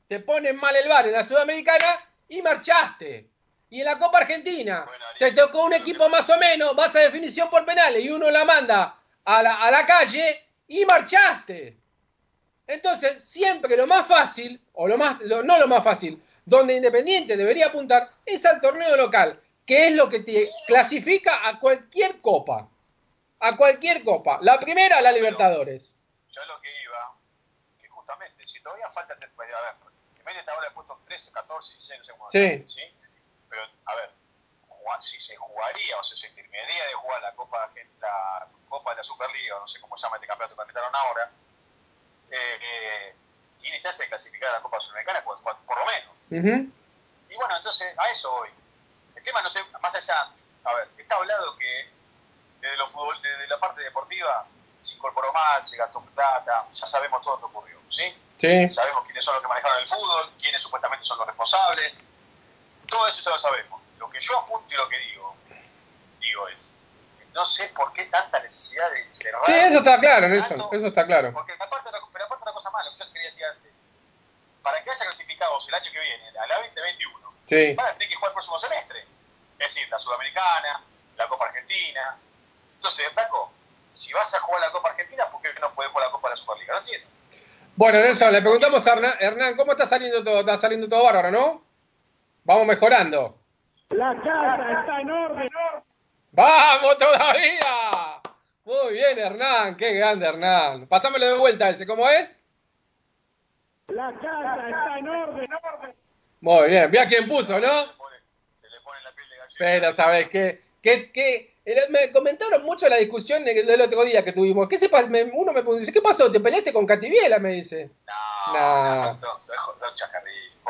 [0.08, 1.86] te ponen mal el bar en la Sudamericana
[2.28, 3.30] y marchaste.
[3.70, 4.86] Y en la Copa Argentina
[5.18, 8.46] te tocó un equipo más o menos, vas a definición por penales y uno la
[8.46, 11.78] manda a la, a la calle y marchaste.
[12.68, 17.38] Entonces, siempre lo más fácil, o lo más, lo- no lo más fácil, donde Independiente
[17.38, 22.70] debería apuntar es al torneo local, que es lo que te clasifica a cualquier copa.
[23.40, 24.40] A cualquier copa.
[24.42, 25.96] La primera, la Libertadores.
[26.32, 27.16] Yo lo que iba,
[27.80, 29.76] que justamente, si todavía falta, a ver,
[30.26, 32.32] Independiente ahora ha puesto 13, 14, 16, no sé cómo.
[32.32, 32.66] Sí.
[32.68, 32.82] ¿sí?
[33.48, 34.12] Pero, a ver,
[35.02, 38.98] si se jugaría o se, se terminaría de jugar la Copa, de- la Copa de
[38.98, 41.32] la Superliga, o no sé cómo se llama este campeonato que inventaron ahora,
[42.32, 43.16] eh, eh,
[43.60, 46.18] tiene chance de clasificar a la Copa Sudamericana, por, por- lo menos.
[46.32, 46.74] Ujú.
[47.30, 48.50] Y bueno, entonces a eso voy.
[49.16, 50.32] El tema, no sé, más allá,
[50.64, 51.90] a ver, está hablado que
[52.62, 54.48] desde, lo fútbol, desde la parte deportiva
[54.86, 58.04] se incorporó mal, se gastó plata, ya sabemos todo lo que ocurrió, ¿sí?
[58.38, 58.70] Sí.
[58.70, 61.94] Sabemos quiénes son los que manejaron el fútbol, quiénes supuestamente son los responsables,
[62.88, 63.82] todo eso ya lo sabemos.
[63.98, 65.36] Lo que yo apunto y lo que digo,
[66.20, 66.60] digo es,
[67.34, 69.42] no sé por qué tanta necesidad de cerrar.
[69.46, 71.34] Sí, eso está claro, tanto- Eso está claro.
[71.34, 73.72] Porque aparte, pero aparte una cosa más, lo que yo quería decir antes,
[74.62, 77.74] para que haya clasificados el año que viene, a la 2021, Sí.
[77.74, 79.02] van a tener que jugar el próximo semestre.
[79.60, 80.82] Es decir, la Sudamericana,
[81.18, 82.18] la Copa Argentina.
[82.76, 83.52] Entonces, Paco,
[83.96, 86.34] si vas a jugar la Copa Argentina, ¿por qué no puedes jugar la Copa de
[86.34, 86.74] la Superliga?
[86.74, 87.08] No entiendo.
[87.78, 90.40] Bueno, Nelson, le preguntamos a Hernán, Hernán, ¿cómo está saliendo todo?
[90.42, 91.64] Está saliendo todo bárbaro, ¿no?
[92.44, 93.38] Vamos mejorando.
[93.90, 95.50] La casa está en orden.
[96.32, 98.22] ¡Vamos todavía!
[98.66, 100.88] Muy bien, Hernán, qué grande, Hernán.
[100.88, 102.30] Pasámelo de vuelta ese, ¿cómo es?
[103.88, 105.48] La casa está en orden.
[106.42, 107.88] Muy bien, vi a quién puso, ¿no?
[107.88, 108.18] Se, pone-
[108.54, 109.56] se le pone la piel de gallina.
[109.60, 110.62] Pero, ¿sabes qué?
[110.86, 111.56] ¿Qué, qué?
[111.66, 114.70] Era- Me comentaron mucho la discusión de- del otro día que tuvimos.
[114.70, 116.32] ¿Qué se pas- me- uno me dice, ¿qué pasó?
[116.32, 117.40] ¿Te peleaste con Cativiela?
[117.40, 117.90] Me dice.
[118.08, 118.96] No, No.
[118.96, 119.04] no, no,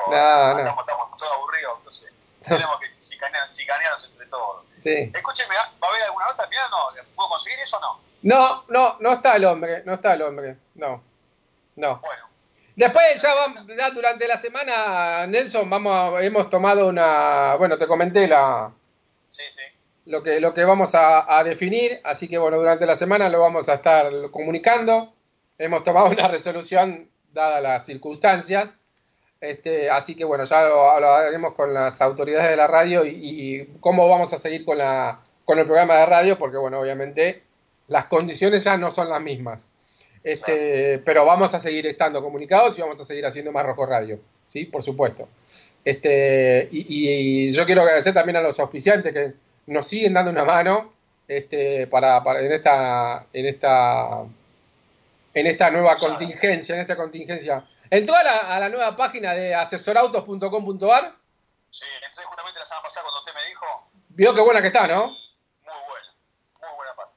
[0.06, 0.70] no, no.
[0.80, 2.12] Estamos, todos aburridos, entonces
[2.48, 4.66] tenemos que chicanear- chicanearnos entre todos.
[4.80, 5.12] Sí.
[5.14, 6.70] Escúcheme, ¿va a haber alguna nota al final?
[6.72, 8.00] No, ¿puedo conseguir eso o no?
[8.22, 10.56] No, no, no está el hombre, no está el hombre.
[10.76, 11.04] No,
[11.76, 12.00] no.
[12.00, 12.24] Bueno,
[12.78, 17.88] Después ya, vamos, ya durante la semana, Nelson, vamos a- hemos tomado una, bueno, te
[17.88, 18.70] comenté la,
[19.30, 19.62] sí, sí.
[20.06, 23.40] Lo que lo que vamos a, a definir, así que bueno, durante la semana lo
[23.40, 25.14] vamos a estar comunicando.
[25.58, 28.74] Hemos tomado una resolución dadas las circunstancias,
[29.42, 33.66] este, así que bueno, ya lo, haremos con las autoridades de la radio y, y
[33.80, 37.44] cómo vamos a seguir con la con el programa de radio, porque bueno, obviamente
[37.88, 39.70] las condiciones ya no son las mismas.
[40.24, 44.20] Este, pero vamos a seguir estando comunicados y vamos a seguir haciendo más Rojo Radio,
[44.52, 44.66] ¿sí?
[44.66, 45.30] Por supuesto.
[45.84, 49.34] Este, y, y yo quiero agradecer también a los auspiciantes que
[49.68, 50.94] nos siguen dando una mano
[51.28, 54.22] este, para, para en esta en esta
[55.34, 57.66] en esta nueva contingencia, en esta contingencia.
[57.90, 61.14] Entró a la, a la nueva página de asesorautos.com.ar,
[61.72, 63.66] Sí, entonces justamente la semana pasada cuando usted me dijo,
[64.10, 65.08] vio qué buena que está, ¿no?
[65.08, 65.18] muy
[65.66, 66.14] buena,
[66.62, 67.14] muy buena parte.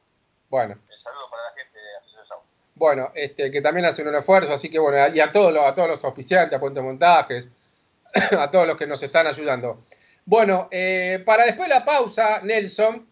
[0.49, 2.45] Bueno, El saludo para la gente de Sauto.
[2.75, 5.75] bueno, este, que también hacen un esfuerzo, así que bueno, y a todos los, a
[5.75, 7.47] todos los auspiciantes, a Puente Montajes,
[8.39, 9.85] a todos los que nos están ayudando.
[10.29, 13.09] Bueno, eh, para después de la pausa, Nelson,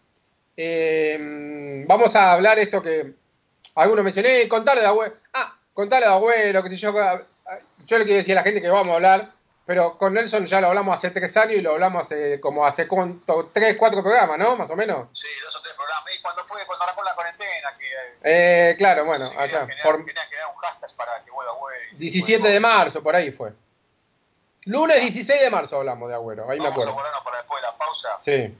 [0.55, 3.11] eh, vamos a hablar esto que
[3.73, 7.19] algunos me dicen, eh, contale de abuelo, ah, contale de abuelo, que si yo, ah,
[7.87, 9.31] yo le quiero decir a la gente que vamos a hablar,
[9.65, 12.87] pero con Nelson ya lo hablamos hace tres años y lo hablamos hace como hace
[12.87, 14.55] cuánto, tres, cuatro programas, ¿no?
[14.55, 15.07] Más o menos.
[15.19, 16.15] Sí, dos o tres programas.
[16.15, 16.63] ¿Y cuando fue?
[16.67, 17.87] Cuando arrancó la cuarentena, que
[18.21, 21.79] Eh, claro, bueno, allá, generar, por querían crear un hashtag para que vuelva güey.
[21.93, 23.53] 17 de marzo, por ahí fue.
[24.67, 27.23] Lunes 16 de marzo hablamos de Agüero, ahí me Vamos a acuerdo.
[27.23, 28.55] para después de la pausa Sí,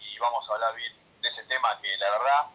[0.00, 2.46] y vamos a hablar bien de ese tema que la verdad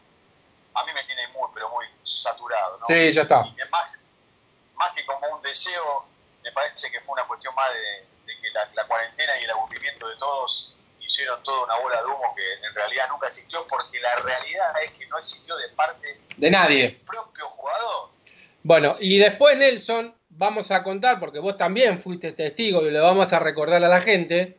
[0.73, 2.77] a mí me tiene muy, pero muy saturado.
[2.79, 2.85] ¿no?
[2.87, 3.45] Sí, ya está.
[3.55, 3.97] Y es más,
[4.75, 6.05] más que como un deseo,
[6.43, 9.51] me parece que fue una cuestión más de, de que la, la cuarentena y el
[9.51, 13.99] aburrimiento de todos hicieron toda una bola de humo que en realidad nunca existió, porque
[14.01, 16.81] la realidad es que no existió de parte de nadie.
[16.83, 18.09] del propio jugador.
[18.63, 23.31] Bueno, y después Nelson, vamos a contar, porque vos también fuiste testigo y lo vamos
[23.33, 24.57] a recordar a la gente,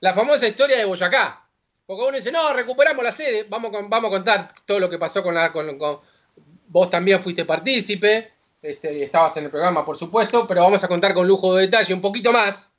[0.00, 1.46] la famosa historia de Boyacá.
[1.86, 5.22] Porque uno dice, no, recuperamos la sede, vamos, vamos a contar todo lo que pasó
[5.22, 5.52] con la...
[6.66, 10.88] Vos también fuiste partícipe, este, y estabas en el programa, por supuesto, pero vamos a
[10.88, 12.70] contar con lujo de detalle un poquito más.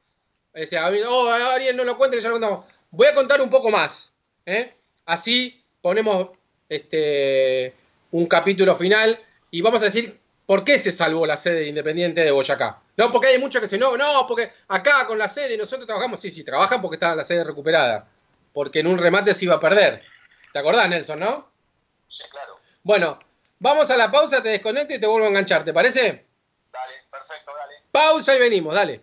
[0.53, 2.65] O sea, oh, Ariel, no lo cuente que ya lo contamos.
[2.89, 4.11] Voy a contar un poco más.
[4.45, 4.73] ¿eh?
[5.05, 6.29] Así ponemos
[6.67, 7.75] este,
[8.11, 9.19] un capítulo final
[9.51, 12.79] y vamos a decir por qué se salvó la sede independiente de Boyacá.
[12.97, 16.19] No, porque hay muchos que dicen, no, no, porque acá con la sede nosotros trabajamos.
[16.19, 18.07] Sí, sí, trabajan porque estaba la sede recuperada.
[18.53, 20.03] Porque en un remate se iba a perder.
[20.53, 21.49] ¿Te acordás, Nelson, no?
[22.07, 22.59] Sí, claro.
[22.83, 23.19] Bueno,
[23.59, 26.25] vamos a la pausa, te desconecto y te vuelvo a enganchar, ¿te parece?
[26.71, 27.73] Dale, perfecto, dale.
[27.91, 29.01] Pausa y venimos, dale.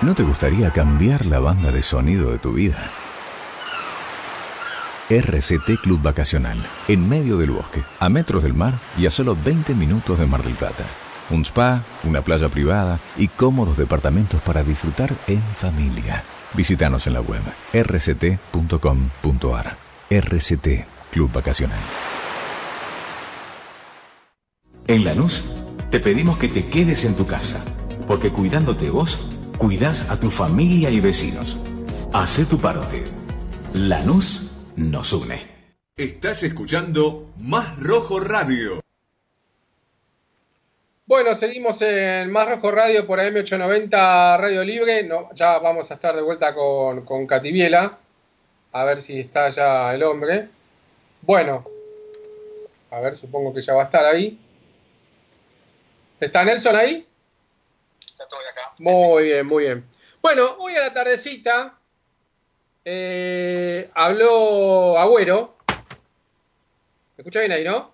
[0.02, 2.90] ¿No te gustaría cambiar la banda de sonido de tu vida?
[5.10, 9.74] RCT Club Vacacional, en medio del bosque, a metros del mar y a solo 20
[9.74, 10.84] minutos de Mar del Plata.
[11.30, 16.24] Un spa, una playa privada y cómodos departamentos para disfrutar en familia.
[16.52, 17.40] Visítanos en la web
[17.72, 18.18] rct.com.ar.
[20.10, 20.68] RCT
[21.10, 21.78] Club Vacacional.
[24.86, 25.42] En Lanús,
[25.90, 27.64] te pedimos que te quedes en tu casa,
[28.06, 29.18] porque cuidándote vos,
[29.56, 31.56] cuidas a tu familia y vecinos.
[32.12, 33.04] Hacé tu parte.
[33.72, 35.42] Lanús nos une.
[35.96, 38.80] Estás escuchando Más Rojo Radio.
[41.04, 43.90] Bueno, seguimos en Más Rojo Radio por AM890
[44.38, 45.02] Radio Libre.
[45.02, 47.98] No, ya vamos a estar de vuelta con, con Cativiela.
[48.70, 50.48] A ver si está ya el hombre.
[51.22, 51.64] Bueno,
[52.92, 54.38] a ver, supongo que ya va a estar ahí.
[56.20, 57.04] ¿Está Nelson ahí?
[58.00, 58.74] Estoy acá.
[58.78, 59.84] Muy bien, muy bien.
[60.22, 61.77] Bueno, hoy a la tardecita
[62.84, 65.56] eh, habló Agüero.
[65.68, 67.92] ¿Me escucha bien ahí, no?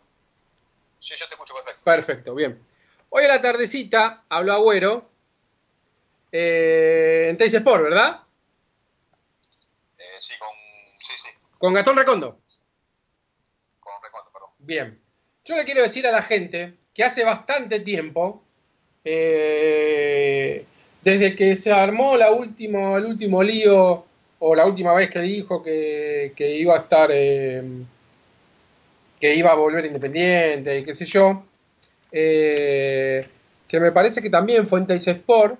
[1.01, 1.85] Sí, yo te escucho perfecto.
[1.85, 2.59] Perfecto, bien.
[3.11, 5.11] Hoy a la tardecita habló Agüero
[6.33, 8.21] eh, en Teis Sport, ¿verdad?
[9.99, 10.49] Eh, sí, con.
[10.99, 12.41] Sí, sí, Con Gastón Recondo.
[13.81, 14.51] con Recondo, perdón.
[14.59, 15.01] Bien.
[15.45, 18.43] Yo le quiero decir a la gente que hace bastante tiempo,
[19.05, 20.65] eh,
[21.03, 24.07] desde que se armó la última, el último lío,
[24.47, 27.63] o la última vez que dijo que, que iba a estar, eh,
[29.19, 31.47] que iba a volver independiente y qué sé yo,
[32.13, 33.27] eh,
[33.67, 35.59] que me parece que también fue en Teis Sport,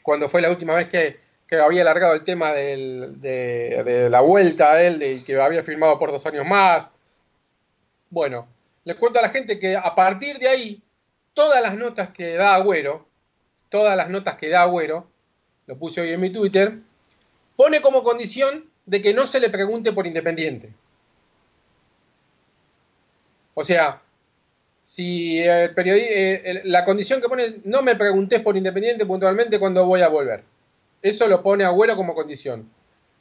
[0.00, 1.18] cuando fue la última vez que,
[1.48, 6.12] que había alargado el tema de, la vuelta a él, de que había firmado por
[6.12, 6.92] dos años más.
[8.10, 8.46] Bueno,
[8.84, 10.82] les cuento a la gente que a partir de ahí,
[11.34, 13.08] todas las notas que da Agüero,
[13.70, 15.08] todas las notas que da Agüero,
[15.66, 16.78] lo puse hoy en mi Twitter,
[17.58, 20.72] pone como condición de que no se le pregunte por Independiente.
[23.52, 24.00] O sea,
[24.84, 30.02] si el eh, la condición que pone, no me preguntes por Independiente puntualmente cuando voy
[30.02, 30.44] a volver.
[31.02, 32.70] Eso lo pone Agüero como condición.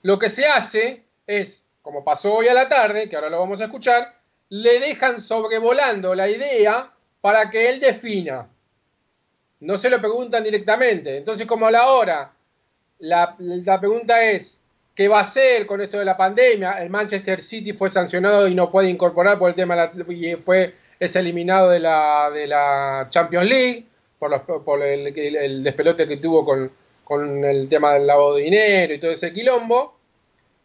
[0.03, 3.59] Lo que se hace es, como pasó hoy a la tarde, que ahora lo vamos
[3.61, 4.19] a escuchar,
[4.49, 8.47] le dejan sobrevolando la idea para que él defina.
[9.61, 11.17] No se lo preguntan directamente.
[11.17, 12.36] Entonces, como a la hora,
[12.99, 14.59] la, la pregunta es,
[14.95, 16.71] qué va a hacer con esto de la pandemia.
[16.81, 21.15] El Manchester City fue sancionado y no puede incorporar por el tema y fue es
[21.15, 23.85] eliminado de la, de la Champions League
[24.17, 26.71] por, los, por el, el- el despelote que tuvo con,
[27.03, 29.95] con el tema del lavado de dinero y todo ese quilombo.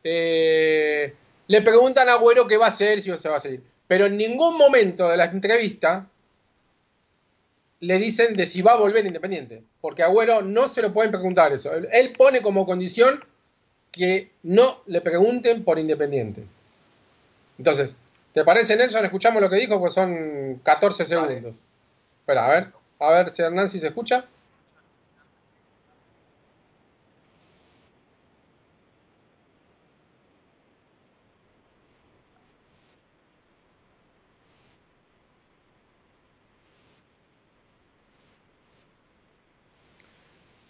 [0.03, 1.13] Eh,
[1.49, 3.61] le preguntan a Agüero qué va a hacer, si se va a seguir.
[3.87, 6.07] Pero en ningún momento de la entrevista
[7.83, 9.65] le dicen de si va a volver Independiente.
[9.81, 11.75] Porque Agüero no se lo pueden preguntar eso.
[11.75, 13.25] Él, él pone como condición
[13.91, 16.45] que no le pregunten por Independiente.
[17.59, 17.95] Entonces,
[18.33, 19.05] ¿te parece Nelson?
[19.05, 21.61] Escuchamos lo que dijo, pues son 14 segundos.
[22.21, 22.67] Espera, a ver,
[23.01, 24.27] a ver si Hernán si se escucha.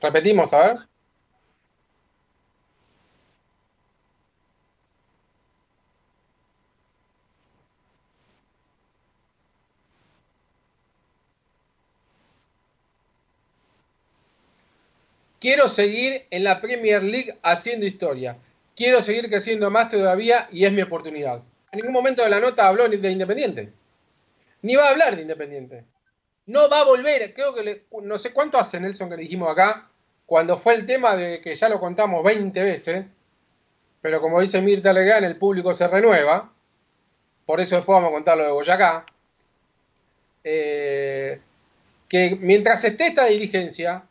[0.03, 0.77] Repetimos, a ver.
[15.41, 18.39] Quiero seguir en la Premier League haciendo historia.
[18.77, 21.43] Quiero seguir creciendo más todavía y es mi oportunidad.
[21.73, 23.73] En ningún momento de la nota habló de Independiente.
[24.63, 25.85] Ni va a hablar de Independiente.
[26.47, 27.35] No va a volver.
[27.35, 29.92] Creo que le- no sé cuánto hace Nelson que le dijimos acá.
[30.33, 33.05] Cuando fue el tema de que ya lo contamos 20 veces.
[34.01, 36.51] Pero como dice Mirta Legrand, el público se renueva.
[37.45, 39.05] Por eso después vamos a contar lo de Boyacá.
[40.43, 41.39] Eh,
[42.09, 44.05] que mientras esté esta dirigencia,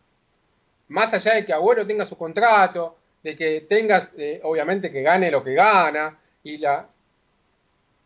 [0.90, 5.32] más allá de que Agüero tenga su contrato, de que tengas, eh, obviamente, que gane
[5.32, 6.88] lo que gana, y la,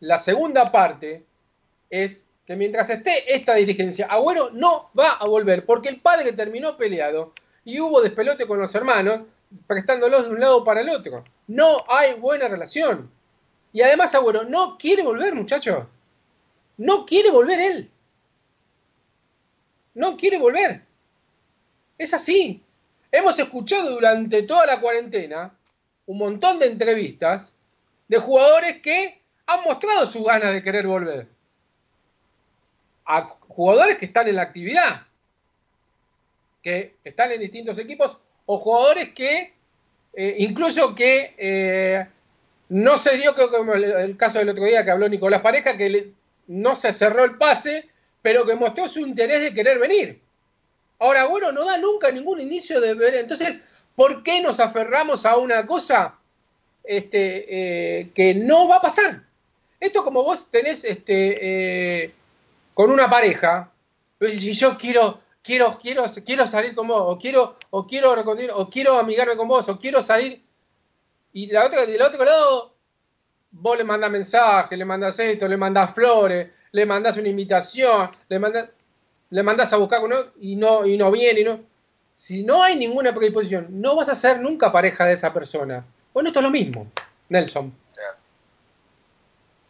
[0.00, 1.22] la segunda parte
[1.90, 6.78] es que mientras esté esta dirigencia, Agüero no va a volver, porque el padre terminó
[6.78, 7.34] peleado
[7.66, 9.22] y hubo despelote con los hermanos,
[9.66, 11.24] prestándolos de un lado para el otro.
[11.48, 13.10] No hay buena relación.
[13.72, 15.84] Y además Agüero no quiere volver, muchachos.
[16.76, 17.90] No quiere volver él.
[19.94, 20.82] No quiere volver.
[21.98, 22.62] Es así.
[23.10, 25.52] Hemos escuchado durante toda la cuarentena
[26.06, 27.52] un montón de entrevistas
[28.06, 31.26] de jugadores que han mostrado su ganas de querer volver.
[33.06, 35.02] A jugadores que están en la actividad,
[36.66, 39.54] que están en distintos equipos, o jugadores que,
[40.12, 42.04] eh, incluso que eh,
[42.70, 45.76] no se dio, creo que como el, caso del otro día que habló Nicolás Pareja,
[45.76, 46.10] que
[46.48, 47.88] no se cerró el pase,
[48.20, 50.20] pero que mostró su interés de querer venir.
[50.98, 53.14] Ahora, bueno, no da nunca ningún inicio de ver.
[53.14, 53.60] Entonces,
[53.94, 56.18] ¿por qué nos aferramos a una cosa
[56.82, 59.22] este, eh, que no va a pasar?
[59.78, 62.12] Esto como vos tenés este,
[62.74, 63.70] con una pareja,
[64.18, 68.98] si yo quiero, quiero, quiero, quiero salir con vos, o quiero, o quiero o quiero
[68.98, 70.44] amigarme con vos, o quiero salir,
[71.32, 72.74] y la otra, del otro lado,
[73.52, 78.38] vos le mandás mensajes, le mandás esto, le mandás flores, le mandás una invitación, le
[78.38, 78.70] mandás
[79.30, 81.60] le mandás a buscar uno y no, y no viene, y no.
[82.14, 85.84] Si no hay ninguna predisposición, no vas a ser nunca pareja de esa persona.
[86.14, 86.90] Bueno, esto es lo mismo,
[87.28, 87.66] Nelson.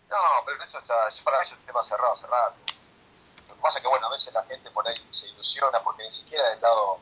[0.08, 2.75] No, pero eso está, yo para mí es tema cerrado hace rato.
[3.56, 6.02] Lo que pasa es que, bueno, a veces la gente por ahí se ilusiona porque
[6.02, 6.98] ni siquiera del lado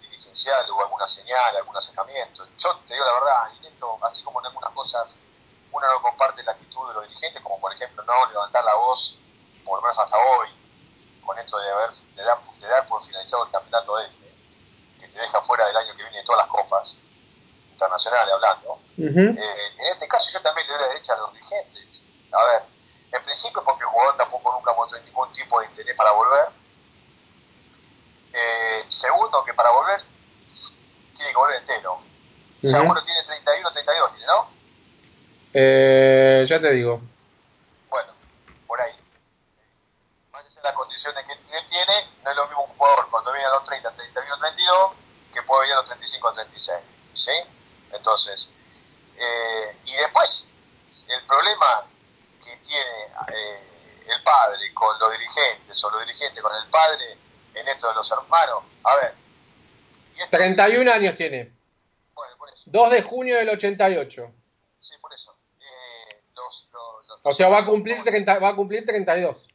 [0.00, 2.46] dirigencial hubo alguna señal, algún acercamiento.
[2.56, 5.14] Yo te digo la verdad, esto, así como en algunas cosas
[5.70, 9.16] uno no comparte la actitud de los dirigentes, como por ejemplo no levantar la voz,
[9.64, 10.48] por lo menos hasta hoy,
[11.24, 14.34] con esto de, haber, de, dar, de dar por finalizado el campeonato este,
[15.00, 16.96] que te deja fuera del año que viene de todas las copas
[17.70, 18.78] internacionales hablando.
[18.96, 22.04] Eh, en este caso yo también le doy la derecha a los dirigentes.
[22.32, 22.62] A ver,
[23.14, 26.48] en principio porque el jugador tampoco nunca mostró ningún tipo de interés para volver.
[28.32, 30.02] Eh, segundo, que para volver
[31.14, 31.92] tiene que volver entero.
[31.92, 32.90] O sea, Ujú.
[32.90, 34.48] uno tiene 31, 32, tiene, ¿no?
[35.52, 37.00] Eh, ya te digo.
[37.88, 38.12] Bueno,
[38.66, 38.92] por ahí.
[40.32, 41.36] Allá de las condiciones que
[41.68, 44.92] tiene, no es lo mismo un jugador cuando viene a los 30, 31, 32,
[45.32, 46.78] que puede venir a los 35, 36.
[47.14, 47.32] ¿Sí?
[47.92, 48.50] Entonces,
[49.16, 50.46] eh, y después,
[51.06, 51.84] el problema
[52.74, 57.18] tiene eh, el padre con los dirigentes, o los dirigentes con el padre
[57.54, 59.14] en esto de los hermanos, a ver,
[60.30, 61.52] 31 años tiene.
[62.14, 64.32] bueno, por eso, 2 de junio del 88.
[64.80, 65.34] sí, por eso.
[65.60, 69.48] Eh, los, los, los- O sea, va a cumplir, 30, va a cumplir 32.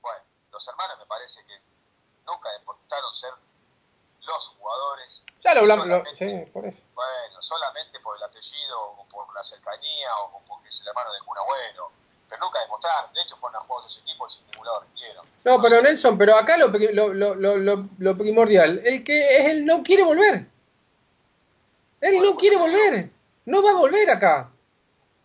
[0.00, 0.20] Bueno,
[0.52, 1.58] los hermanos me parece que
[2.26, 3.32] nunca demostraron ser
[4.20, 5.22] los jugadores.
[5.40, 5.86] Ya lo hablamos.
[5.86, 6.84] lo- solamente- sí, por eso.
[6.94, 11.20] Bueno, solamente por el apellido o por la cercanía o porque es el hermano de
[11.26, 11.92] un abuelo.
[12.28, 13.12] Pero nunca demostraron.
[13.14, 15.26] De hecho, fueron a juegos de ese equipo sin ningún lado rindieron.
[15.44, 19.64] No, pero Nelson, pero acá lo, lo, lo, lo, lo- primordial, el que es él
[19.64, 20.46] no quiere volver.
[22.00, 23.10] Él no quiere volver.
[23.46, 24.50] no va a volver acá.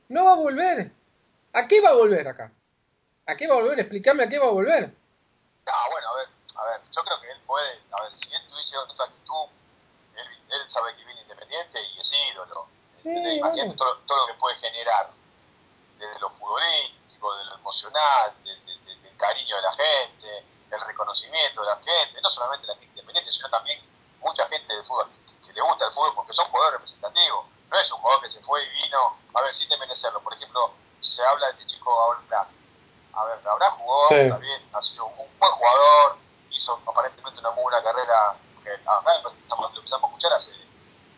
[0.09, 0.91] No va a volver.
[1.53, 2.51] ¿A qué va a volver acá?
[3.27, 3.79] ¿A qué va a volver?
[3.79, 4.91] Explícame a qué va a volver.
[5.65, 8.41] Ah, bueno, a ver, a ver, yo creo que él puede, a ver, si él
[8.49, 9.45] tuviese otra actitud,
[10.15, 12.67] él, él sabe que viene independiente y es ídolo.
[12.95, 13.09] Sí.
[13.09, 13.75] Imagínate bueno.
[13.75, 15.09] todo, todo lo que puede generar,
[15.99, 16.92] desde lo futbolístico, de lo
[17.77, 22.29] emocional, de- de- de- del cariño de la gente, el reconocimiento de la gente, no
[22.29, 23.81] solamente la gente independiente, sino también
[24.19, 27.45] mucha gente del fútbol que, que le gusta el fútbol porque son jugadores representativos.
[27.69, 30.21] No es un jugador que se fue y vino, a ver, sin desmerecerlo.
[30.21, 30.71] Por ejemplo,
[31.01, 32.47] se habla de este chico ahora,
[33.13, 34.15] a ver, habrá jugó, Sí.
[34.15, 36.17] está bien, ha sido un buen jugador,
[36.51, 40.51] hizo aparentemente una muy buena carrera, que lo estamos, lo empezamos a escuchar hace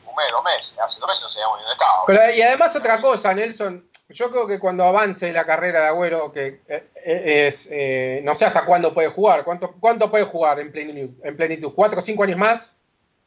[0.06, 2.06] un mes, dos meses, hace dos meses no sabíamos ni dónde estaba.
[2.08, 6.32] Pero, y además otra cosa, Nelson, yo creo que cuando avance la carrera de Agüero,
[6.32, 10.60] que eh, eh, es, eh, no sé hasta cuándo puede jugar, ¿cuánto, cuánto puede jugar
[10.60, 11.10] en plenitud?
[11.24, 11.74] ¿En plenitud?
[11.76, 12.76] ¿Cuatro o cinco años más?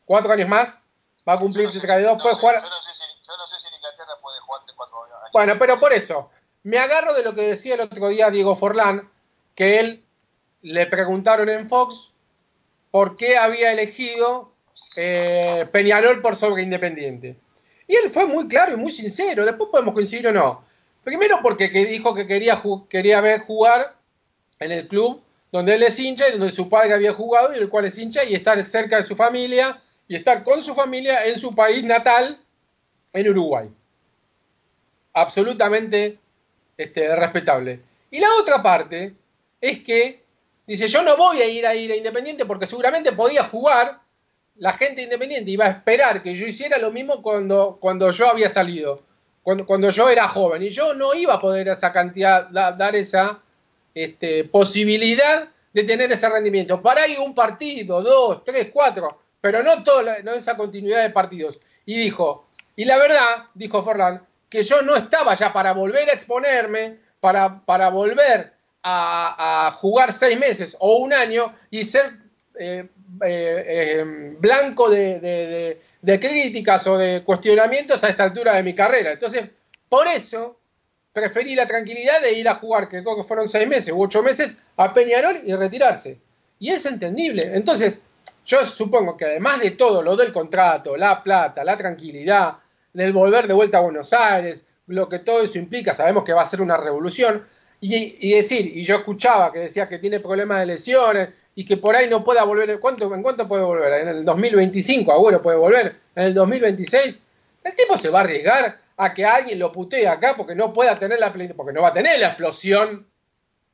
[0.05, 0.81] ¿Cuatro años más?
[1.29, 2.17] ¿Va a cumplir Yo no sé 32?
[2.17, 2.57] si- ¿Puede sé- jugar?
[2.57, 5.17] Yo no, sé si, yo no sé si en Inglaterra puede jugar de cuatro años.
[5.33, 6.31] Bueno, pero por eso,
[6.63, 9.11] me agarro de lo que decía el otro día Diego Forlán,
[9.55, 10.05] que él
[10.63, 12.11] le preguntaron en Fox
[12.91, 14.53] por qué había elegido
[14.97, 17.37] eh, Peñarol por sobre Independiente.
[17.87, 20.65] Y él fue muy claro y muy sincero, después podemos coincidir o no.
[21.09, 23.95] Primero porque que dijo que quería, quería ver jugar
[24.59, 27.71] en el club donde él es hincha y donde su padre había jugado y el
[27.71, 31.39] cual es hincha y estar cerca de su familia y estar con su familia en
[31.39, 32.39] su país natal,
[33.15, 33.71] en Uruguay.
[35.15, 36.19] Absolutamente
[36.77, 37.81] este, respetable.
[38.11, 39.15] Y la otra parte
[39.63, 40.23] es que
[40.67, 43.99] dice, yo no voy a ir a ir a Independiente porque seguramente podía jugar,
[44.57, 45.51] la gente independiente.
[45.51, 49.08] Iba a esperar que yo hiciera lo mismo cuando, cuando yo había salido,
[49.43, 52.95] cuando, cuando yo era joven, y yo no iba a poder esa cantidad, da- dar
[52.97, 53.41] esa
[53.95, 56.81] este, posibilidad de tener ese rendimiento.
[56.83, 61.59] Para ahí un partido, dos, tres, cuatro, pero no, toda no esa continuidad de partidos.
[61.87, 66.13] Y dijo, y la verdad, dijo Forlán, que yo no estaba ya para volver a
[66.13, 72.13] exponerme, para, para volver a, a jugar seis meses o un año y ser
[72.59, 72.89] eh,
[73.25, 74.05] eh, eh,
[74.39, 79.13] blanco de, de- críticas o de cuestionamientos a esta altura de mi carrera.
[79.13, 79.45] Entonces,
[79.89, 80.59] por eso
[81.13, 84.23] preferí la tranquilidad de ir a jugar, que creo que fueron seis meses u ocho
[84.23, 86.19] meses, a Peñarol y retirarse.
[86.61, 87.55] Y es entendible.
[87.55, 88.01] Entonces,
[88.45, 92.55] yo supongo que además de todo, lo del contrato, la plata, la tranquilidad,
[92.93, 96.43] del volver de vuelta a Buenos Aires, lo que todo eso implica, sabemos que va
[96.43, 97.45] a ser una revolución,
[97.81, 101.29] y decir, y yo escuchaba que decía que tiene problemas de lesiones
[101.59, 103.93] y que por ahí no pueda volver, ¿cuánto, ¿en cuánto puede volver?
[104.03, 107.21] En el 2025, Agüero puede volver, en el 2026,
[107.65, 110.97] el tipo se va a arriesgar a que alguien lo putee acá porque no pueda
[111.01, 113.09] tener la porque no va a tener la explosión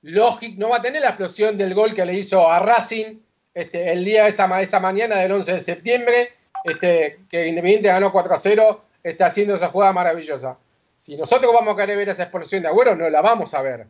[0.00, 3.18] lógica, no va a tener la explosión del gol que le hizo a Racing
[3.52, 6.30] este, el día esa, esa mañana del 11 de septiembre,
[6.64, 10.56] este, que Independiente ganó 4 a 0, está haciendo esa jugada maravillosa.
[10.96, 13.88] Si nosotros vamos a querer ver esa explosión de Agüero, no la vamos a ver.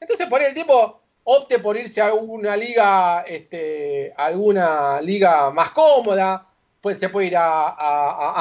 [0.00, 5.70] Entonces por ahí el tipo opte por irse a alguna liga, este, alguna liga más
[5.70, 6.46] cómoda,
[6.80, 7.68] pues se puede ir a,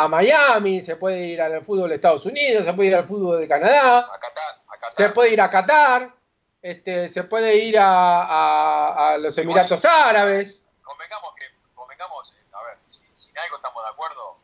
[0.04, 3.40] a- Miami, se puede ir al fútbol de Estados Unidos, se puede ir al fútbol
[3.40, 4.94] de Canadá, A Qatar, a Qatar.
[4.96, 6.10] se puede ir a Qatar,
[6.62, 10.62] este, se puede ir a, los Emiratos Árabes.
[10.84, 14.38] Convengamos que, convengamos, eh, a ver, si, si en algo estamos de acuerdo,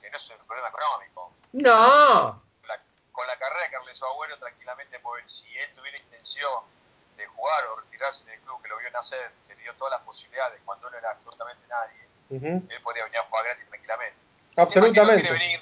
[0.00, 1.32] que no es un problema económico.
[1.52, 2.82] No, La-
[3.12, 6.52] con la carrera que realizó Agüero, tranquilamente, pues, si él tuviera intención
[7.38, 10.60] jugar o retirarse del club que lo vio nacer, que le dio todas las posibilidades
[10.64, 14.16] cuando no era absolutamente nadie, él podría venir a jugar gratis tranquilamente.
[14.56, 15.22] absolutamente.
[15.22, 15.60] Que no venir,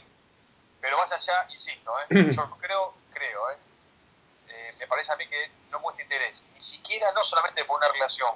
[0.81, 2.33] pero más allá, insisto, ¿eh?
[2.35, 3.59] yo creo, creo, ¿eh?
[4.49, 7.89] Eh, me parece a mí que no muestra interés, ni siquiera, no solamente por una
[7.93, 8.35] relación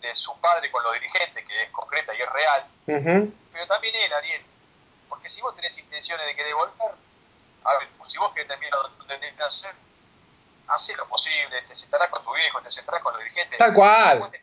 [0.00, 4.12] de su padre con los dirigentes, que es concreta y es real, pero también él,
[4.12, 4.44] Ariel,
[5.08, 6.94] porque si vos tenés intenciones de querer volver,
[7.64, 9.74] a ver, si vos querés terminar donde tenés que hacer,
[10.68, 13.58] hacé lo posible, te sentarás con tu viejo, te sentarás con los dirigentes.
[13.58, 14.30] Tal cual.
[14.30, 14.40] Te.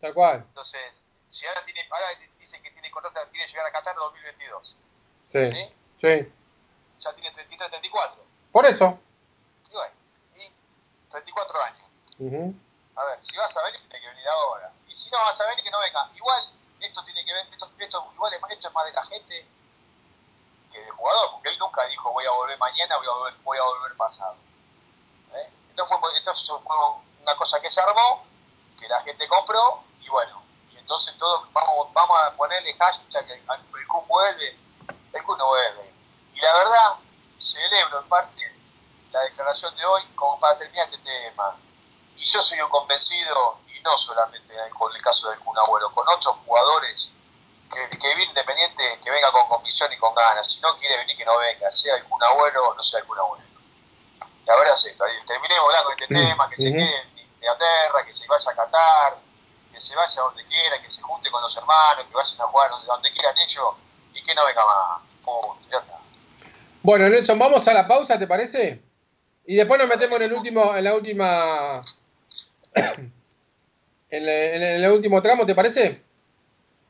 [0.00, 0.36] Tal cual.
[0.48, 0.80] Entonces,
[1.30, 2.06] si ahora, tiene, ahora
[2.38, 4.76] dicen que tiene contrato, tiene que llegar a Qatar en 2022,
[5.28, 5.74] Sí, ¿Sí?
[6.00, 6.32] sí.
[7.00, 8.98] ya tiene 33, 34, Por eso.
[9.68, 9.94] y bueno,
[10.36, 10.52] y
[11.10, 11.82] 34 años.
[12.18, 12.54] Ujú,
[12.96, 14.72] A ver, si vas a venir, tiene que venir ahora.
[14.88, 16.10] Y si no vas a venir, que no venga.
[16.14, 19.46] Igual, esto tiene que ver, esto, esto, igual es, esto es más de la gente
[20.72, 23.58] que del jugador, porque él nunca dijo voy a volver mañana, voy a volver, voy
[23.58, 24.36] a volver pasado.
[25.78, 26.76] Esto, fue, esto fue
[27.22, 28.24] una cosa que se armó,
[28.80, 33.38] que la gente compró, y bueno, y entonces todos vamos, vamos a ponerle hashtag el,
[33.38, 34.58] el Kun vuelve,
[35.12, 35.94] el Kun no vuelve.
[36.34, 36.94] Y la verdad,
[37.38, 38.52] celebro en parte
[39.12, 41.54] la declaración de hoy como para terminar este tema.
[42.16, 46.08] Y yo soy un convencido, y no solamente con el caso del Kun Agüero, con
[46.08, 47.08] otros jugadores
[47.72, 50.50] que, que independiente, que venga con convicción y con ganas.
[50.50, 53.47] Si no quiere venir, que no venga, sea algún abuelo o no sea algún abuelo.
[54.48, 55.04] La verdad es esto.
[55.26, 58.54] Terminemos hablando de este Mm, tema, que se quede en Inglaterra, que se vaya a
[58.56, 59.16] Qatar,
[59.72, 62.70] que se vaya donde quiera, que se junte con los hermanos, que vayan a jugar
[62.70, 63.74] donde, donde quieran ellos
[64.14, 65.02] y que no venga más.
[65.22, 65.94] Punto, ya está.
[66.82, 68.80] Bueno, Nelson, vamos a la pausa, ¿te parece?
[69.44, 71.82] Y después nos metemos en el último, en la última,
[72.74, 73.12] en,
[74.10, 76.02] el- en último tramo, ¿te parece?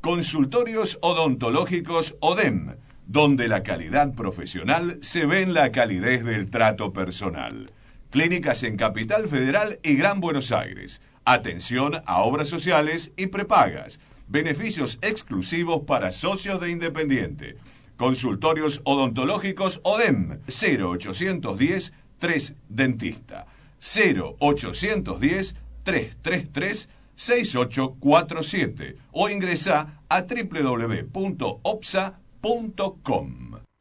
[0.00, 2.76] Consultorios odontológicos ODEM,
[3.06, 7.70] donde la calidad profesional se ve en la calidez del trato personal.
[8.12, 11.00] Clínicas en Capital Federal y Gran Buenos Aires.
[11.24, 14.00] Atención a obras sociales y prepagas.
[14.28, 17.56] Beneficios exclusivos para socios de Independiente.
[17.96, 23.46] Consultorios odontológicos ODEM 0810 3 Dentista
[23.80, 31.12] 0810 333 6847 o ingresa a www.opsa.com.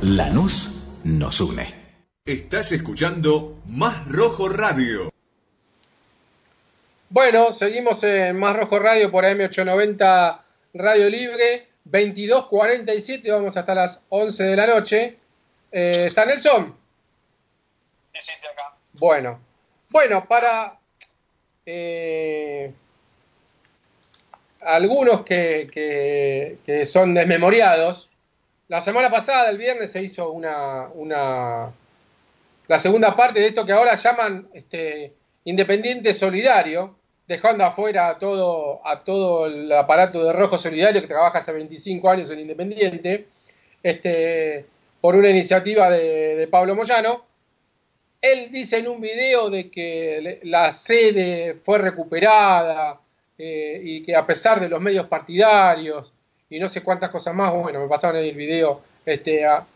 [0.00, 0.75] Lanús
[1.06, 1.72] nos une.
[2.24, 5.08] Estás escuchando Más Rojo Radio.
[7.08, 10.40] Bueno, seguimos en Más Rojo Radio por AM890
[10.74, 15.16] Radio Libre, 22.47, vamos hasta las 11 de la noche.
[15.70, 16.74] Eh, ¿Está Nelson?
[18.12, 18.74] Sí, sí, estoy acá.
[18.94, 19.40] Bueno,
[19.90, 20.76] bueno, para
[21.64, 22.72] eh,
[24.62, 28.08] algunos que, que- que son desmemoriados,
[28.68, 31.72] la semana pasada, el viernes, se hizo una, una
[32.68, 35.12] la segunda parte de esto que ahora llaman este,
[35.44, 36.96] Independiente Solidario,
[37.28, 42.10] dejando afuera a todo, a todo el aparato de Rojo Solidario que trabaja hace 25
[42.10, 43.28] años en Independiente,
[43.82, 44.66] este,
[45.00, 47.24] por una iniciativa de, Pablo Moyano.
[48.20, 52.98] Él dice en un video de que la sede fue recuperada
[53.38, 56.12] eh, y que a pesar de los medios partidarios
[56.48, 59.66] y no sé cuántas cosas más, bueno, me pasaron el video, este, a,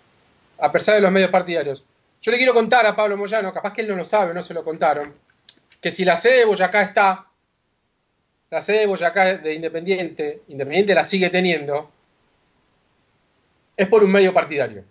[0.59, 1.85] a pesar de los medios partidarios.
[2.21, 4.55] Yo le quiero contar a Pablo Moyano, capaz que él no lo sabe, no se
[4.55, 5.15] lo contaron,
[5.81, 7.27] que si la sede de Boyacá está,
[8.51, 11.91] la sede de Boyacá de Independiente, Independiente la sigue teniendo,
[13.77, 14.85] es por un medio partidario.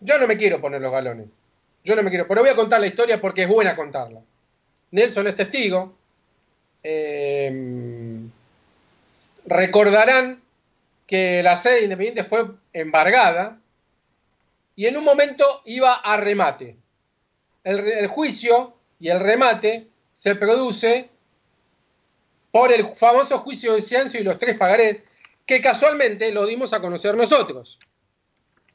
[0.00, 1.38] Yo no me quiero poner los galones.
[1.82, 4.20] Yo no me quiero, pero voy a contar la historia porque es buena contarla.
[4.92, 5.94] Nelson es testigo.
[6.82, 8.20] Eh,
[9.46, 10.40] recordarán
[11.10, 13.58] que la sede de Independiente fue embargada
[14.76, 16.76] y en un momento iba a remate.
[17.64, 21.10] El, re- el juicio y el remate se produce
[22.52, 25.00] por el famoso juicio de Ciancio y los tres pagarés,
[25.44, 27.80] que casualmente lo dimos a conocer nosotros.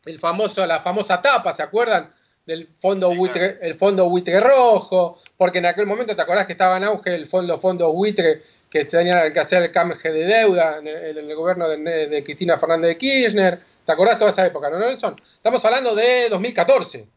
[0.04, 2.14] El famoso, la famosa tapa, ¿se acuerdan?
[2.46, 6.76] Del fondo buitre, el fondo buitre rojo, porque en aquel momento te acordás que estaba
[6.76, 8.44] en auge el fondo fondo buitre
[8.76, 11.78] que tenía que hacer el canje de deuda en el, en el gobierno de,
[12.10, 13.62] de Cristina Fernández de Kirchner.
[13.86, 15.16] ¿Te acordás toda esa época, no, Nelson?
[15.38, 17.08] Estamos hablando de 2014,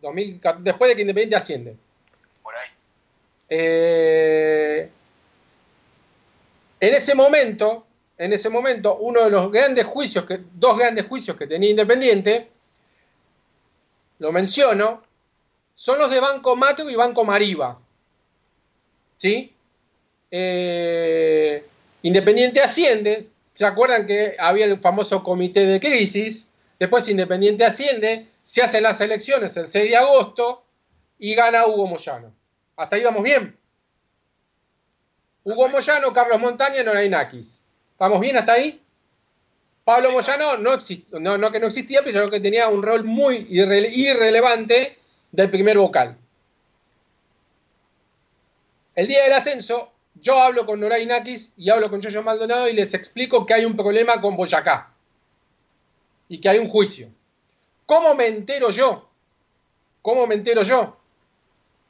[0.00, 1.76] 2000 después de que Independiente asciende.
[2.40, 2.68] Por ahí.
[3.48, 4.90] Eh,
[6.78, 7.84] En ese momento,
[8.16, 12.48] en ese momento, uno de los grandes juicios, que, dos grandes juicios que tenía Independiente,
[14.20, 15.02] lo menciono,
[15.74, 17.76] son los de Banco Macro y Banco Mariva.
[19.16, 19.52] ¿Sí?
[20.30, 21.64] Eh,
[22.02, 26.46] Independiente asciende, ¿se acuerdan que había el famoso comité de crisis?
[26.78, 30.64] Después Independiente asciende, se hacen las elecciones el 6 de agosto
[31.18, 32.32] y gana Hugo Moyano.
[32.76, 33.56] Hasta ahí vamos bien.
[35.44, 37.60] Hugo Moyano, Carlos Montaña, Norainakis.
[37.98, 38.80] ¿Vamos bien hasta ahí?
[39.84, 43.90] Pablo Moyano no, exist- no, que no existía, pero que tenía un rol muy irre-
[43.90, 44.98] irrelevante
[45.32, 46.16] del primer vocal.
[48.94, 52.94] El día del ascenso, yo hablo con Norainakis y hablo con Yoyo Maldonado y les
[52.94, 54.92] explico que hay un problema con Boyacá
[56.28, 57.08] y que hay un juicio.
[57.86, 59.08] ¿Cómo me entero yo?
[60.02, 60.96] ¿Cómo me entero yo?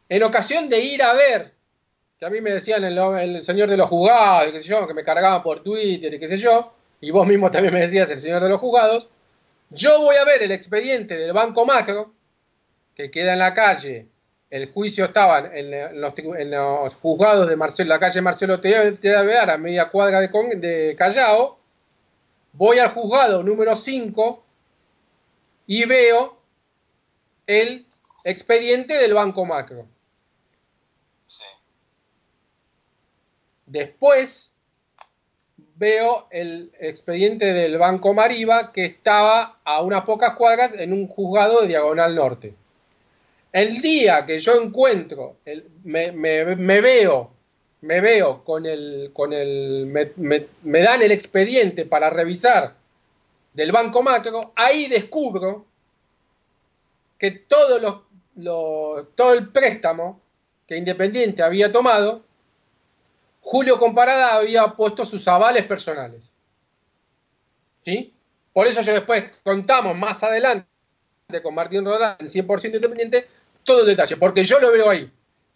[0.09, 1.53] En ocasión de ir a ver,
[2.19, 5.05] que a mí me decían el, señor de los juzgados, qué sé yo, que me
[5.05, 8.43] cargaban por Twitter y qué sé yo, y vos mismo también me decías el señor
[8.43, 9.09] de los juzgados,
[9.71, 12.13] yo voy a ver el expediente del Banco Macro,
[12.95, 14.07] que queda en la calle,
[14.51, 19.59] el juicio estaba en los, en los juzgados de Marcelo, la calle Marcelo Teavear, a
[19.59, 21.59] media cuadra de, Con- de Callao,
[22.53, 24.43] voy al juzgado número 5
[25.67, 26.39] y veo
[27.47, 27.87] el
[28.25, 29.87] expediente del Banco Macro.
[31.27, 31.45] Sí.
[33.67, 34.51] Después
[35.77, 41.61] veo el expediente del Banco Mariva que estaba a unas pocas cuadras en un juzgado
[41.61, 42.55] de Diagonal Norte.
[43.53, 47.31] El día que yo encuentro, el- me, me- me veo,
[47.81, 50.13] me veo con el, con el, me,
[50.63, 52.75] me- dan el expediente para revisar
[53.55, 55.65] del Banco Macro, ahí descubro
[57.19, 58.03] que todos los,
[58.37, 60.21] los- todo el préstamo
[60.67, 62.23] que Independiente había tomado
[63.41, 66.35] Julio Comparada había puesto sus avales personales.
[67.79, 68.13] ¿Sí?
[68.53, 70.67] Por eso yo después contamos más adelante
[71.43, 73.27] con Martín Rodán, 100% independiente,
[73.69, 75.09] todo el detalle, porque yo lo veo ahí.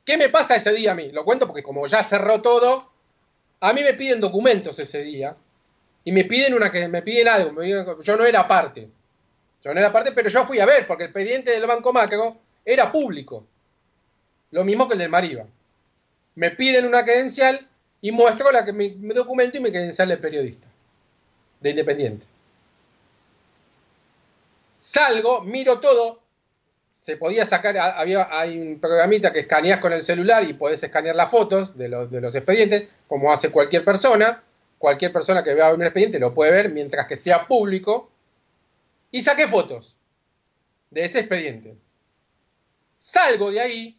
[0.04, 1.10] ¿Qué me pasa ese día a mí?
[1.10, 2.90] Lo cuento porque como ya cerró todo,
[3.60, 5.34] a mí me piden documentos ese día
[6.04, 8.88] y me piden una que me piden algo, me piden- yo no era parte.
[9.64, 12.36] Yo no era parte, pero yo fui a ver porque el expediente del Banco Macro
[12.64, 13.46] era público.
[14.50, 15.44] Lo mismo que el del Mariva
[16.34, 17.66] me piden una credencial
[18.00, 20.66] y muestro la que mi documento y mi credencial de periodista,
[21.60, 22.26] de independiente.
[24.80, 26.21] Salgo, miro todo,
[27.02, 30.80] se podía sacar, ha- había, hay un programita que escaneas con el celular y podés
[30.84, 34.40] escanear las fotos de los, de los expedientes, como hace cualquier persona.
[34.78, 38.08] Cualquier persona que vea un expediente lo puede ver mientras que sea público.
[39.10, 39.96] Y saqué fotos
[40.90, 41.74] de ese expediente.
[42.98, 43.98] Salgo de ahí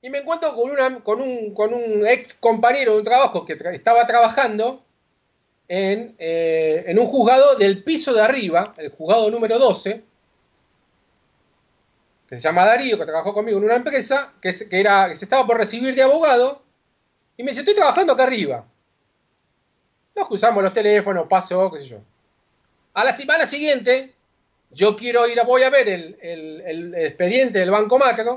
[0.00, 3.58] y me encuentro con, una, con, un, con un ex compañero de un trabajo que
[3.72, 4.84] estaba trabajando
[5.66, 10.04] en, eh, en un juzgado del piso de arriba, el juzgado número 12,
[12.28, 15.16] que se llama Darío, que trabajó conmigo en una empresa, que, se- que era, que
[15.16, 16.62] se estaba por recibir de abogado,
[17.36, 18.64] y me dice, estoy trabajando acá arriba.
[20.14, 21.98] Nos cruzamos los teléfonos, pasó, qué sé yo.
[22.94, 24.14] A la semana siguiente,
[24.70, 28.36] yo quiero ir, a, voy a ver el, el- el expediente del Banco Macro,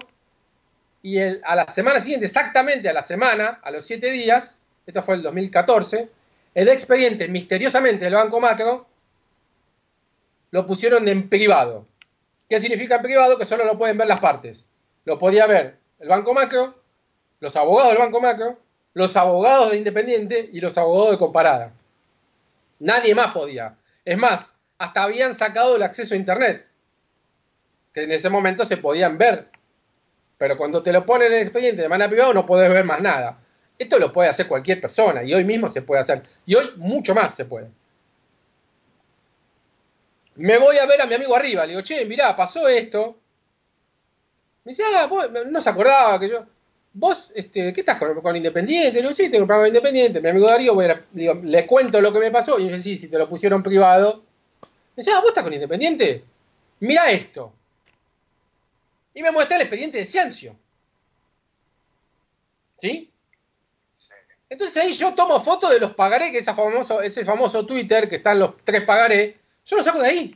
[1.01, 5.01] y el- a la semana siguiente, exactamente a la semana, a los siete días, esto
[5.01, 6.09] fue el 2014,
[6.53, 8.85] el expediente misteriosamente del Banco Macro
[10.51, 11.85] lo pusieron en privado.
[12.49, 13.37] ¿Qué significa en privado?
[13.37, 14.67] Que solo lo pueden ver las partes.
[15.05, 16.75] Lo podía ver el Banco Macro,
[17.39, 18.57] los abogados del Banco Macro,
[18.93, 21.71] los abogados de Independiente y los abogados de Comparada.
[22.79, 23.75] Nadie más podía.
[24.03, 26.65] Es más, hasta habían sacado el acceso a Internet,
[27.93, 29.49] que en ese momento se podían ver
[30.39, 33.01] pero cuando te lo ponen en el expediente de manera privada no podés ver más
[33.01, 33.37] nada.
[33.77, 36.23] Esto lo puede hacer cualquier persona y hoy mismo se puede hacer.
[36.45, 37.67] Y hoy mucho más se puede.
[40.39, 41.65] Me voy a ver a mi amigo arriba.
[41.65, 43.19] Le digo, che, mirá, pasó esto.
[44.63, 46.45] Me dice, ah, vos, no se acordaba que yo.
[46.93, 48.93] Vos, este, ¿qué estás con, con Independiente?
[48.93, 50.21] Le digo, sí, tengo un programa de Independiente.
[50.21, 52.57] Mi amigo Darío, voy le cuento lo que me pasó.
[52.57, 54.23] Y me dice, sí, si te lo pusieron privado.
[54.95, 56.23] Me dice, ah, ¿vos estás con Independiente?
[56.79, 57.51] Mira esto.
[59.13, 60.55] Y me muestra el expediente de Ciancio.
[62.77, 63.11] ¿Sí?
[64.49, 68.15] Entonces ahí yo tomo foto de los pagaré, que ese famoso, ese famoso Twitter que
[68.15, 69.37] están los tres pagaré,
[69.69, 70.35] yo lo saco de ahí.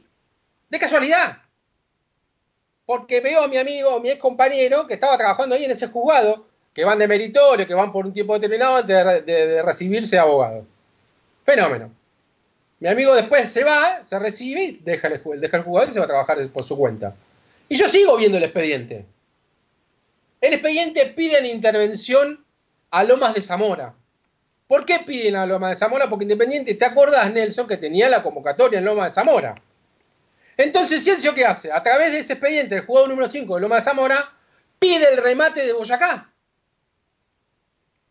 [0.69, 1.37] De casualidad.
[2.85, 6.45] Porque veo a mi amigo, mi ex compañero, que estaba trabajando ahí en ese juzgado,
[6.73, 10.65] que van de meritorio, que van por un tiempo determinado de, de- de recibirse abogado.
[11.45, 11.91] Fenómeno.
[12.79, 16.05] Mi amigo después se va, se recibe deja el, deja el juzgado y se va
[16.05, 17.15] a trabajar por su cuenta.
[17.69, 19.05] Y yo sigo viendo el expediente.
[20.41, 22.43] El expediente pide en intervención
[22.91, 23.93] a Lomas de Zamora.
[24.73, 26.09] ¿Por qué piden a Loma de Zamora?
[26.09, 29.53] Porque Independiente, ¿te acordás, Nelson, que tenía la convocatoria en Loma de Zamora?
[30.57, 31.71] Entonces, Ciencio, ¿qué hace?
[31.71, 34.31] A través de ese expediente, el jugador número 5 de Loma de Zamora,
[34.79, 36.33] pide el remate de Boyacá.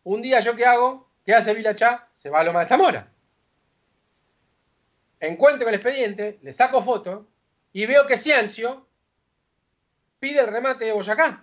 [0.05, 1.09] Un día, ¿yo qué hago?
[1.25, 2.07] ¿Qué hace Vilachá?
[2.13, 3.11] Se va a Loma de Zamora.
[5.19, 7.27] Encuentro el expediente, le saco foto
[7.73, 8.87] y veo que Ciencio
[10.17, 11.42] pide el remate de Boyacá.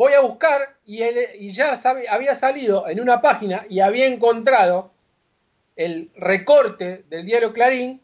[0.00, 4.06] Voy a buscar y, él, y ya sabe, había salido en una página y había
[4.06, 4.94] encontrado
[5.76, 8.00] el recorte del diario Clarín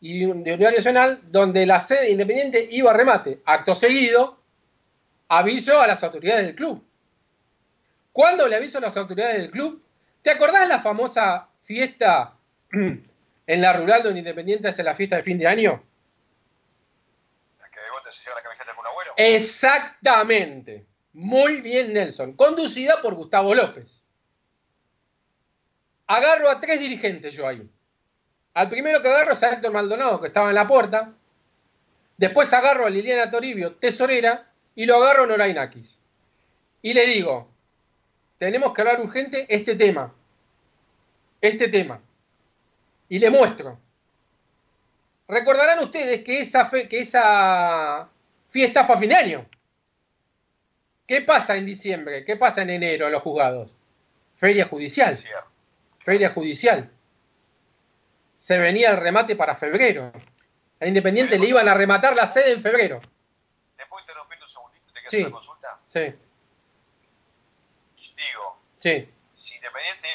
[0.00, 3.42] y un- del diario Nacional donde la sede independiente iba a remate.
[3.44, 4.38] Acto seguido,
[5.28, 6.82] aviso a las autoridades del club.
[8.14, 9.82] ¿Cuándo le aviso a las autoridades del club?
[10.22, 12.32] ¿Te acordás la famosa fiesta
[12.72, 15.82] en la rural donde Independiente hace la fiesta de fin de año?
[17.70, 19.12] Que de golpe se lleva la camiseta con un abuelo.
[19.18, 20.86] Exactamente.
[21.16, 22.34] Muy bien, Nelson.
[22.34, 24.04] Conducida por Gustavo López.
[26.06, 27.66] Agarro a tres dirigentes yo ahí.
[28.52, 31.14] Al primero que agarro es a Héctor Maldonado, que estaba en la puerta.
[32.18, 35.98] Después agarro a Liliana Toribio, tesorera, y lo agarro a Norainakis.
[36.82, 37.50] Y le digo,
[38.38, 40.12] tenemos que hablar urgente este tema.
[41.40, 41.98] Este tema.
[43.08, 43.78] Y le muestro.
[45.28, 48.06] Recordarán ustedes que esa, fe- que esa
[48.50, 49.46] fiesta fue a fin de año.
[51.06, 52.24] ¿Qué pasa en diciembre?
[52.24, 53.74] ¿Qué pasa en enero en los juzgados?
[54.36, 55.22] Feria judicial.
[56.00, 56.90] Feria judicial.
[58.38, 60.12] Se venía el remate para febrero.
[60.80, 63.00] A Independiente le iban a rematar la sede en febrero.
[63.76, 64.92] ¿Te puedo interrumpir un segundito?
[64.92, 65.06] ¿Te Sí.
[65.06, 65.78] hacer una consulta?
[65.86, 66.00] Sí,
[68.16, 69.08] Digo, sí.
[69.34, 70.08] si Independiente,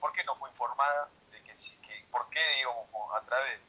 [0.00, 1.76] ¿por qué no fue informada de que sí?
[1.86, 3.60] Que, ¿Por qué, digamos, a través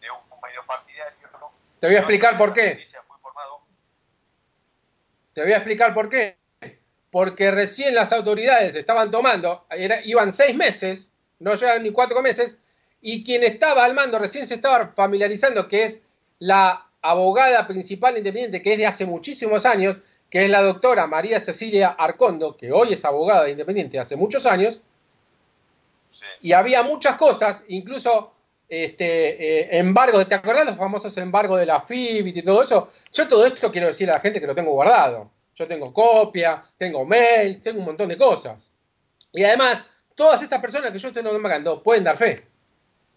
[0.00, 1.28] de un, un medio partidario?
[1.40, 1.52] ¿no?
[1.84, 2.82] Te voy a explicar por qué.
[5.34, 6.38] Te voy a explicar por qué.
[7.10, 11.10] Porque recién las autoridades estaban tomando, era- iban seis meses,
[11.40, 12.56] no llevan ni cuatro meses,
[13.02, 15.98] y quien estaba al mando recién se estaba familiarizando, que es
[16.38, 19.98] la abogada principal independiente, que es de hace muchísimos años,
[20.30, 24.46] que es la doctora María Cecilia Arcondo, que hoy es abogada de independiente hace muchos
[24.46, 24.80] años,
[26.12, 26.24] Sí.
[26.40, 28.33] y había muchas cosas, incluso
[28.68, 32.92] este, eh, embargos, ¿te acordás los famosos embargos de la FIBIT y todo eso?
[33.12, 35.30] Yo todo esto quiero decir a la gente que lo tengo guardado.
[35.54, 38.70] Yo tengo copia, tengo mail, tengo un montón de cosas.
[39.32, 42.44] Y además, todas estas personas que yo estoy nombrando pueden dar fe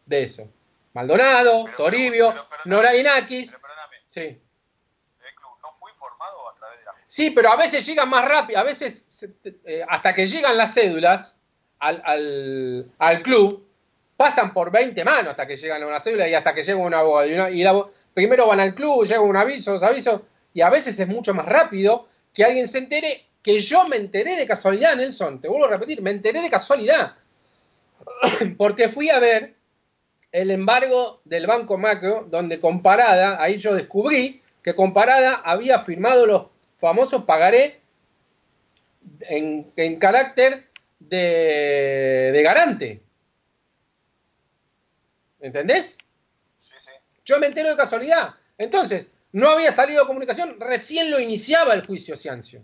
[0.06, 0.48] de eso.
[0.94, 3.50] Maldonado, Pero- Toribio, pero- pero- Norainakis.
[3.52, 4.22] Pero perdóname, Sí.
[4.22, 6.92] el club no fue informado a través de la...
[7.08, 9.04] Sí, pero a veces llegan más rápido, a veces
[9.66, 11.36] eh, hasta que llegan las cédulas
[11.80, 13.67] al, al, al club,
[14.18, 16.94] pasan por 20 manos hasta que llegan a una cédula y hasta que llega un
[16.94, 17.30] abogado.
[17.30, 20.22] Y, una- y la- primero van al club, llega un aviso, dos avisos,
[20.54, 24.36] y a veces es mucho más rápido que alguien se entere, que yo me enteré
[24.36, 27.14] de casualidad, Nelson, te vuelvo a repetir, me enteré de casualidad.
[28.58, 29.54] Porque fui a ver
[30.32, 36.44] el embargo del Banco Macro, donde Comparada, ahí yo descubrí que Comparada había firmado los
[36.78, 37.80] famosos pagaré
[39.22, 40.66] en, en carácter
[41.00, 43.02] de, de garante.
[45.48, 45.98] ¿Entendés?
[46.60, 46.92] Sí, sí.
[47.26, 48.36] Yo me entero de casualidad.
[48.58, 52.64] Entonces, no había salido comunicación, recién lo iniciaba el juicio Ciancio.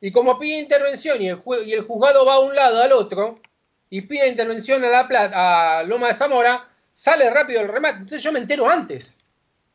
[0.00, 2.92] Y como pide intervención y el, ju- y el juzgado va a un lado al
[2.92, 3.40] otro,
[3.88, 7.98] y pide intervención a La Plata, a Loma de Zamora, sale rápido el remate.
[7.98, 9.16] Entonces yo me entero antes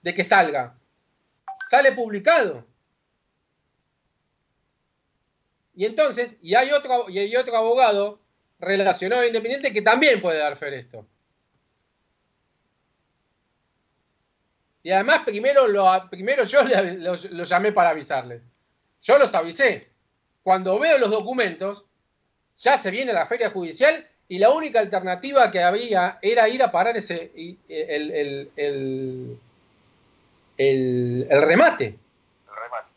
[0.02, 0.76] de que salga.
[1.70, 2.66] Sale publicado.
[5.76, 8.20] Y entonces, y hay otro, y hay otro abogado
[8.60, 11.08] relacionado a Independiente que también puede dar fe de esto.
[14.84, 18.42] Y además primero, lo, primero yo le- los, los llamé para avisarles.
[19.02, 19.90] Yo los avisé.
[20.44, 21.86] Cuando veo los documentos,
[22.58, 26.72] ya se viene la feria judicial y la única alternativa que había era ir a
[26.72, 29.40] parar ese el, el, el,
[30.58, 31.86] el- el remate.
[31.86, 32.90] El remate.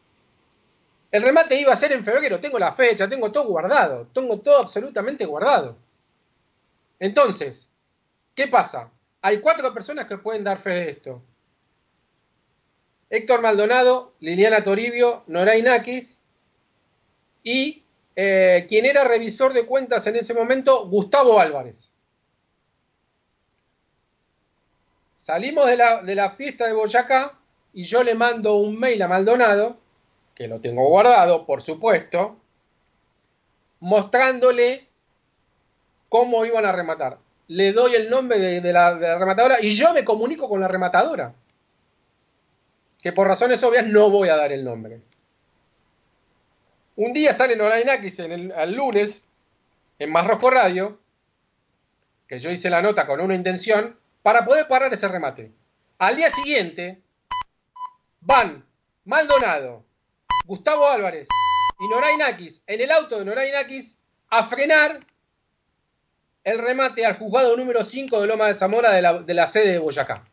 [1.11, 4.59] El remate iba a ser en febrero, tengo la fecha, tengo todo guardado, tengo todo
[4.59, 5.77] absolutamente guardado.
[6.99, 7.69] Entonces,
[8.35, 8.91] ¿qué pasa?
[9.23, 11.23] Hay cuatro personas que pueden dar fe de esto.
[13.11, 16.19] Héctor Maldonado, Liliana Toribio, Noray Nakis
[17.43, 17.85] y
[18.17, 21.93] eh, quien era revisor de cuentas en ese momento, Gustavo Álvarez.
[25.17, 27.39] Salimos de la, de la fiesta de Boyacá
[27.73, 29.79] y yo le mando un mail a Maldonado,
[30.35, 32.37] que lo tengo guardado, por supuesto,
[33.81, 34.89] mostrándole
[36.09, 37.19] cómo iban a rematar.
[37.49, 41.35] Le doy el nombre de, la rematadora y yo me comunico con la rematadora.
[43.05, 45.03] Que por razones obvias no voy a dar el nombre.
[46.97, 49.23] Un día sale Norainakis en el, al lunes
[49.99, 50.99] en Más Rojo Radio,
[52.27, 55.53] que yo hice la nota con una intención, para poder parar ese remate.
[55.99, 57.03] Al día siguiente
[58.23, 58.65] van
[59.05, 59.85] Maldonado,
[60.47, 61.29] Gustavo Álvarez
[61.81, 63.99] y Norainakis en el auto de Norainakis
[64.31, 65.01] a frenar
[66.43, 69.73] el remate al juzgado número 5 de Loma de Zamora de la, de la sede
[69.73, 70.25] de Boyacá.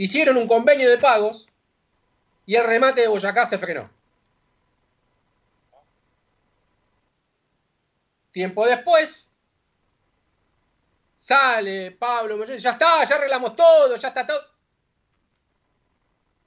[0.00, 1.46] Hicieron un convenio de pagos
[2.46, 3.90] y el remate de Boyacá se frenó.
[8.30, 9.30] Tiempo después,
[11.18, 14.40] sale Pablo ya está, ya arreglamos todo, ya está todo.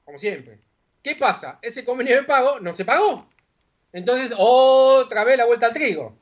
[0.04, 0.60] Como siempre.
[1.04, 1.60] ¿Qué pasa?
[1.62, 3.28] Ese convenio de pago no se pagó.
[3.92, 6.18] Entonces, otra vez la vuelta al trigo.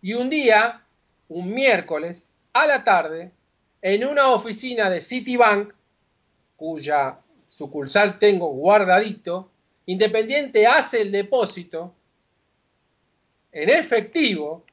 [0.00, 0.82] Y un día,
[1.28, 3.32] un miércoles, a la tarde,
[3.82, 5.74] en una oficina de Citibank,
[6.56, 9.50] cuya sucursal tengo guardadito,
[9.86, 11.92] Independiente hace el depósito
[13.50, 14.64] en efectivo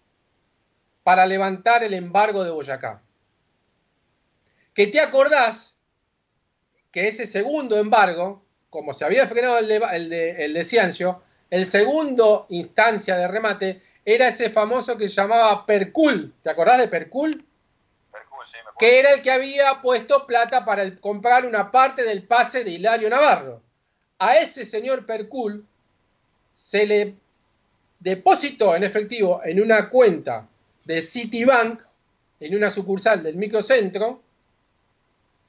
[1.03, 3.01] para levantar el embargo de Boyacá.
[4.73, 5.75] Que te acordás
[6.91, 11.23] que ese segundo embargo, como se había frenado el de, el de, el de Ciancio,
[11.49, 16.33] el segundo instancia de remate era ese famoso que se llamaba Percul.
[16.43, 17.45] ¿Te acordás de Percul?
[18.51, 18.77] Percul, sí, me acuerdo.
[18.79, 22.71] Que era el que había puesto plata para el- comprar una parte del pase de
[22.71, 23.61] Hilario Navarro.
[24.19, 25.65] A ese señor Percul
[26.53, 27.15] se le
[27.99, 30.47] depositó en efectivo en una cuenta
[30.85, 31.81] de Citibank,
[32.39, 34.21] en una sucursal del microcentro,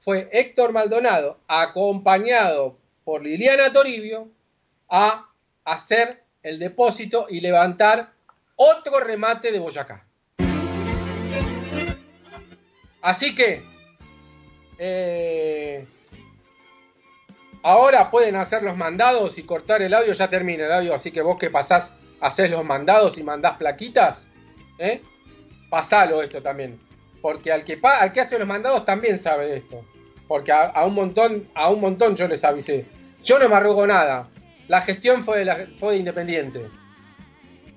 [0.01, 4.29] fue Héctor Maldonado, acompañado por Liliana Toribio,
[4.89, 5.29] a
[5.65, 8.13] hacer el depósito y levantar
[8.57, 10.05] otro remate de Boyacá.
[13.03, 13.63] Así que,
[14.79, 15.87] eh,
[17.63, 21.23] ahora pueden hacer los mandados y cortar el audio, ya termina el audio, así que
[21.23, 24.27] vos que pasás, haces los mandados y mandás plaquitas,
[24.79, 25.01] ¿eh?
[25.71, 26.79] pasalo esto también.
[27.23, 29.85] Porque al que, al que hace los mandados también sabe de esto.
[30.27, 32.87] Porque a, un montón, a un montón yo les avisé.
[33.25, 34.29] Yo no me arrugo nada.
[34.69, 35.45] La gestión fue
[35.77, 36.67] fue de Independiente.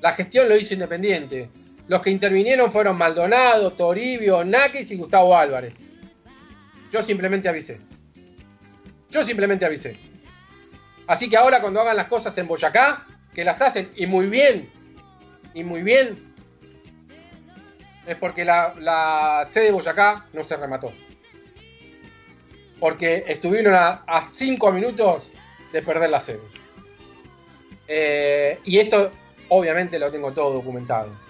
[0.02, 1.50] La gestión lo hizo Independiente.
[1.88, 5.76] Los que intervinieron fueron Maldonado, Toribio, Nakis y Gustavo Álvarez.
[6.92, 7.80] Yo simplemente avisé.
[9.10, 9.98] Yo simplemente avisé.
[11.08, 14.70] Así que ahora cuando hagan las cosas en Boyacá, que las hacen y muy bien,
[15.54, 16.34] y muy bien,
[18.08, 20.94] es porque la, sede de Boyacá no se remató.
[22.80, 25.32] Porque estuvieron a, a cinco minutos
[25.72, 26.42] de perder la sede.
[27.88, 29.12] Eh, y esto
[29.50, 31.23] obviamente lo tengo todo documentado.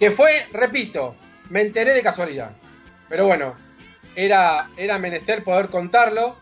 [0.00, 1.14] Que fue, repito,
[1.50, 2.50] me enteré de casualidad.
[3.08, 3.54] Pero bueno,
[4.16, 6.36] era, era menester poder contarlo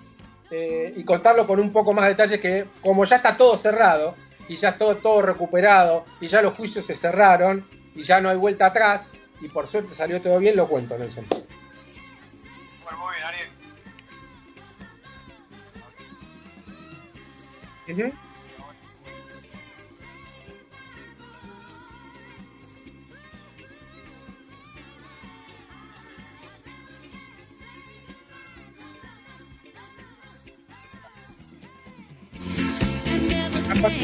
[0.50, 4.14] eh, y contarlo con un poco más de detalle que como ya está todo cerrado
[4.48, 8.36] y ya todo, todo recuperado y ya los juicios se cerraron y ya no hay
[8.36, 11.26] vuelta atrás y por suerte salió todo bien, lo cuento, Nelson.
[11.28, 13.26] Bueno, muy bien,
[17.86, 18.28] Ariel.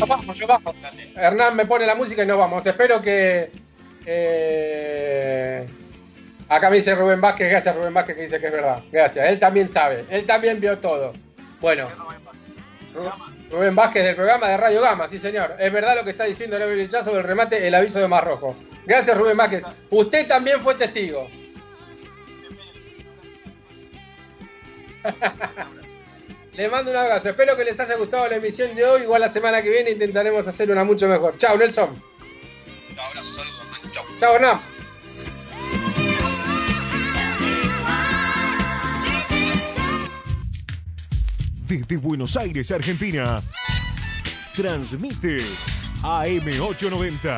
[0.06, 0.76] Vamos, vamos.
[1.16, 2.64] Hernán me pone la música y nos vamos.
[2.66, 3.50] Espero que.
[4.06, 5.66] eh,
[6.48, 8.82] acá me dice Rubén Vázquez, gracias Rubén Vázquez que dice que es verdad.
[8.92, 11.12] Gracias, él también sabe, él también vio todo.
[11.60, 11.88] Bueno,
[12.94, 15.56] Ru- Rubén Vázquez del programa de Radio Gama, sí señor.
[15.58, 18.54] Es verdad lo que está diciendo el Lichazo del remate, el aviso de Mar Rojo.
[18.86, 19.64] Gracias Rubén Vázquez.
[19.90, 21.26] Usted también fue testigo.
[26.56, 27.30] Les mando un abrazo.
[27.30, 29.02] Espero que les haya gustado la emisión de hoy.
[29.02, 31.36] Igual la semana que viene intentaremos hacer una mucho mejor.
[31.38, 31.90] Chao, Nelson.
[31.90, 33.64] Un abrazo, saludos.
[33.92, 34.04] Chau.
[34.20, 34.60] Chao, Hernán.
[41.66, 43.42] Desde Buenos Aires, Argentina.
[44.54, 45.38] Transmite
[46.02, 47.36] AM890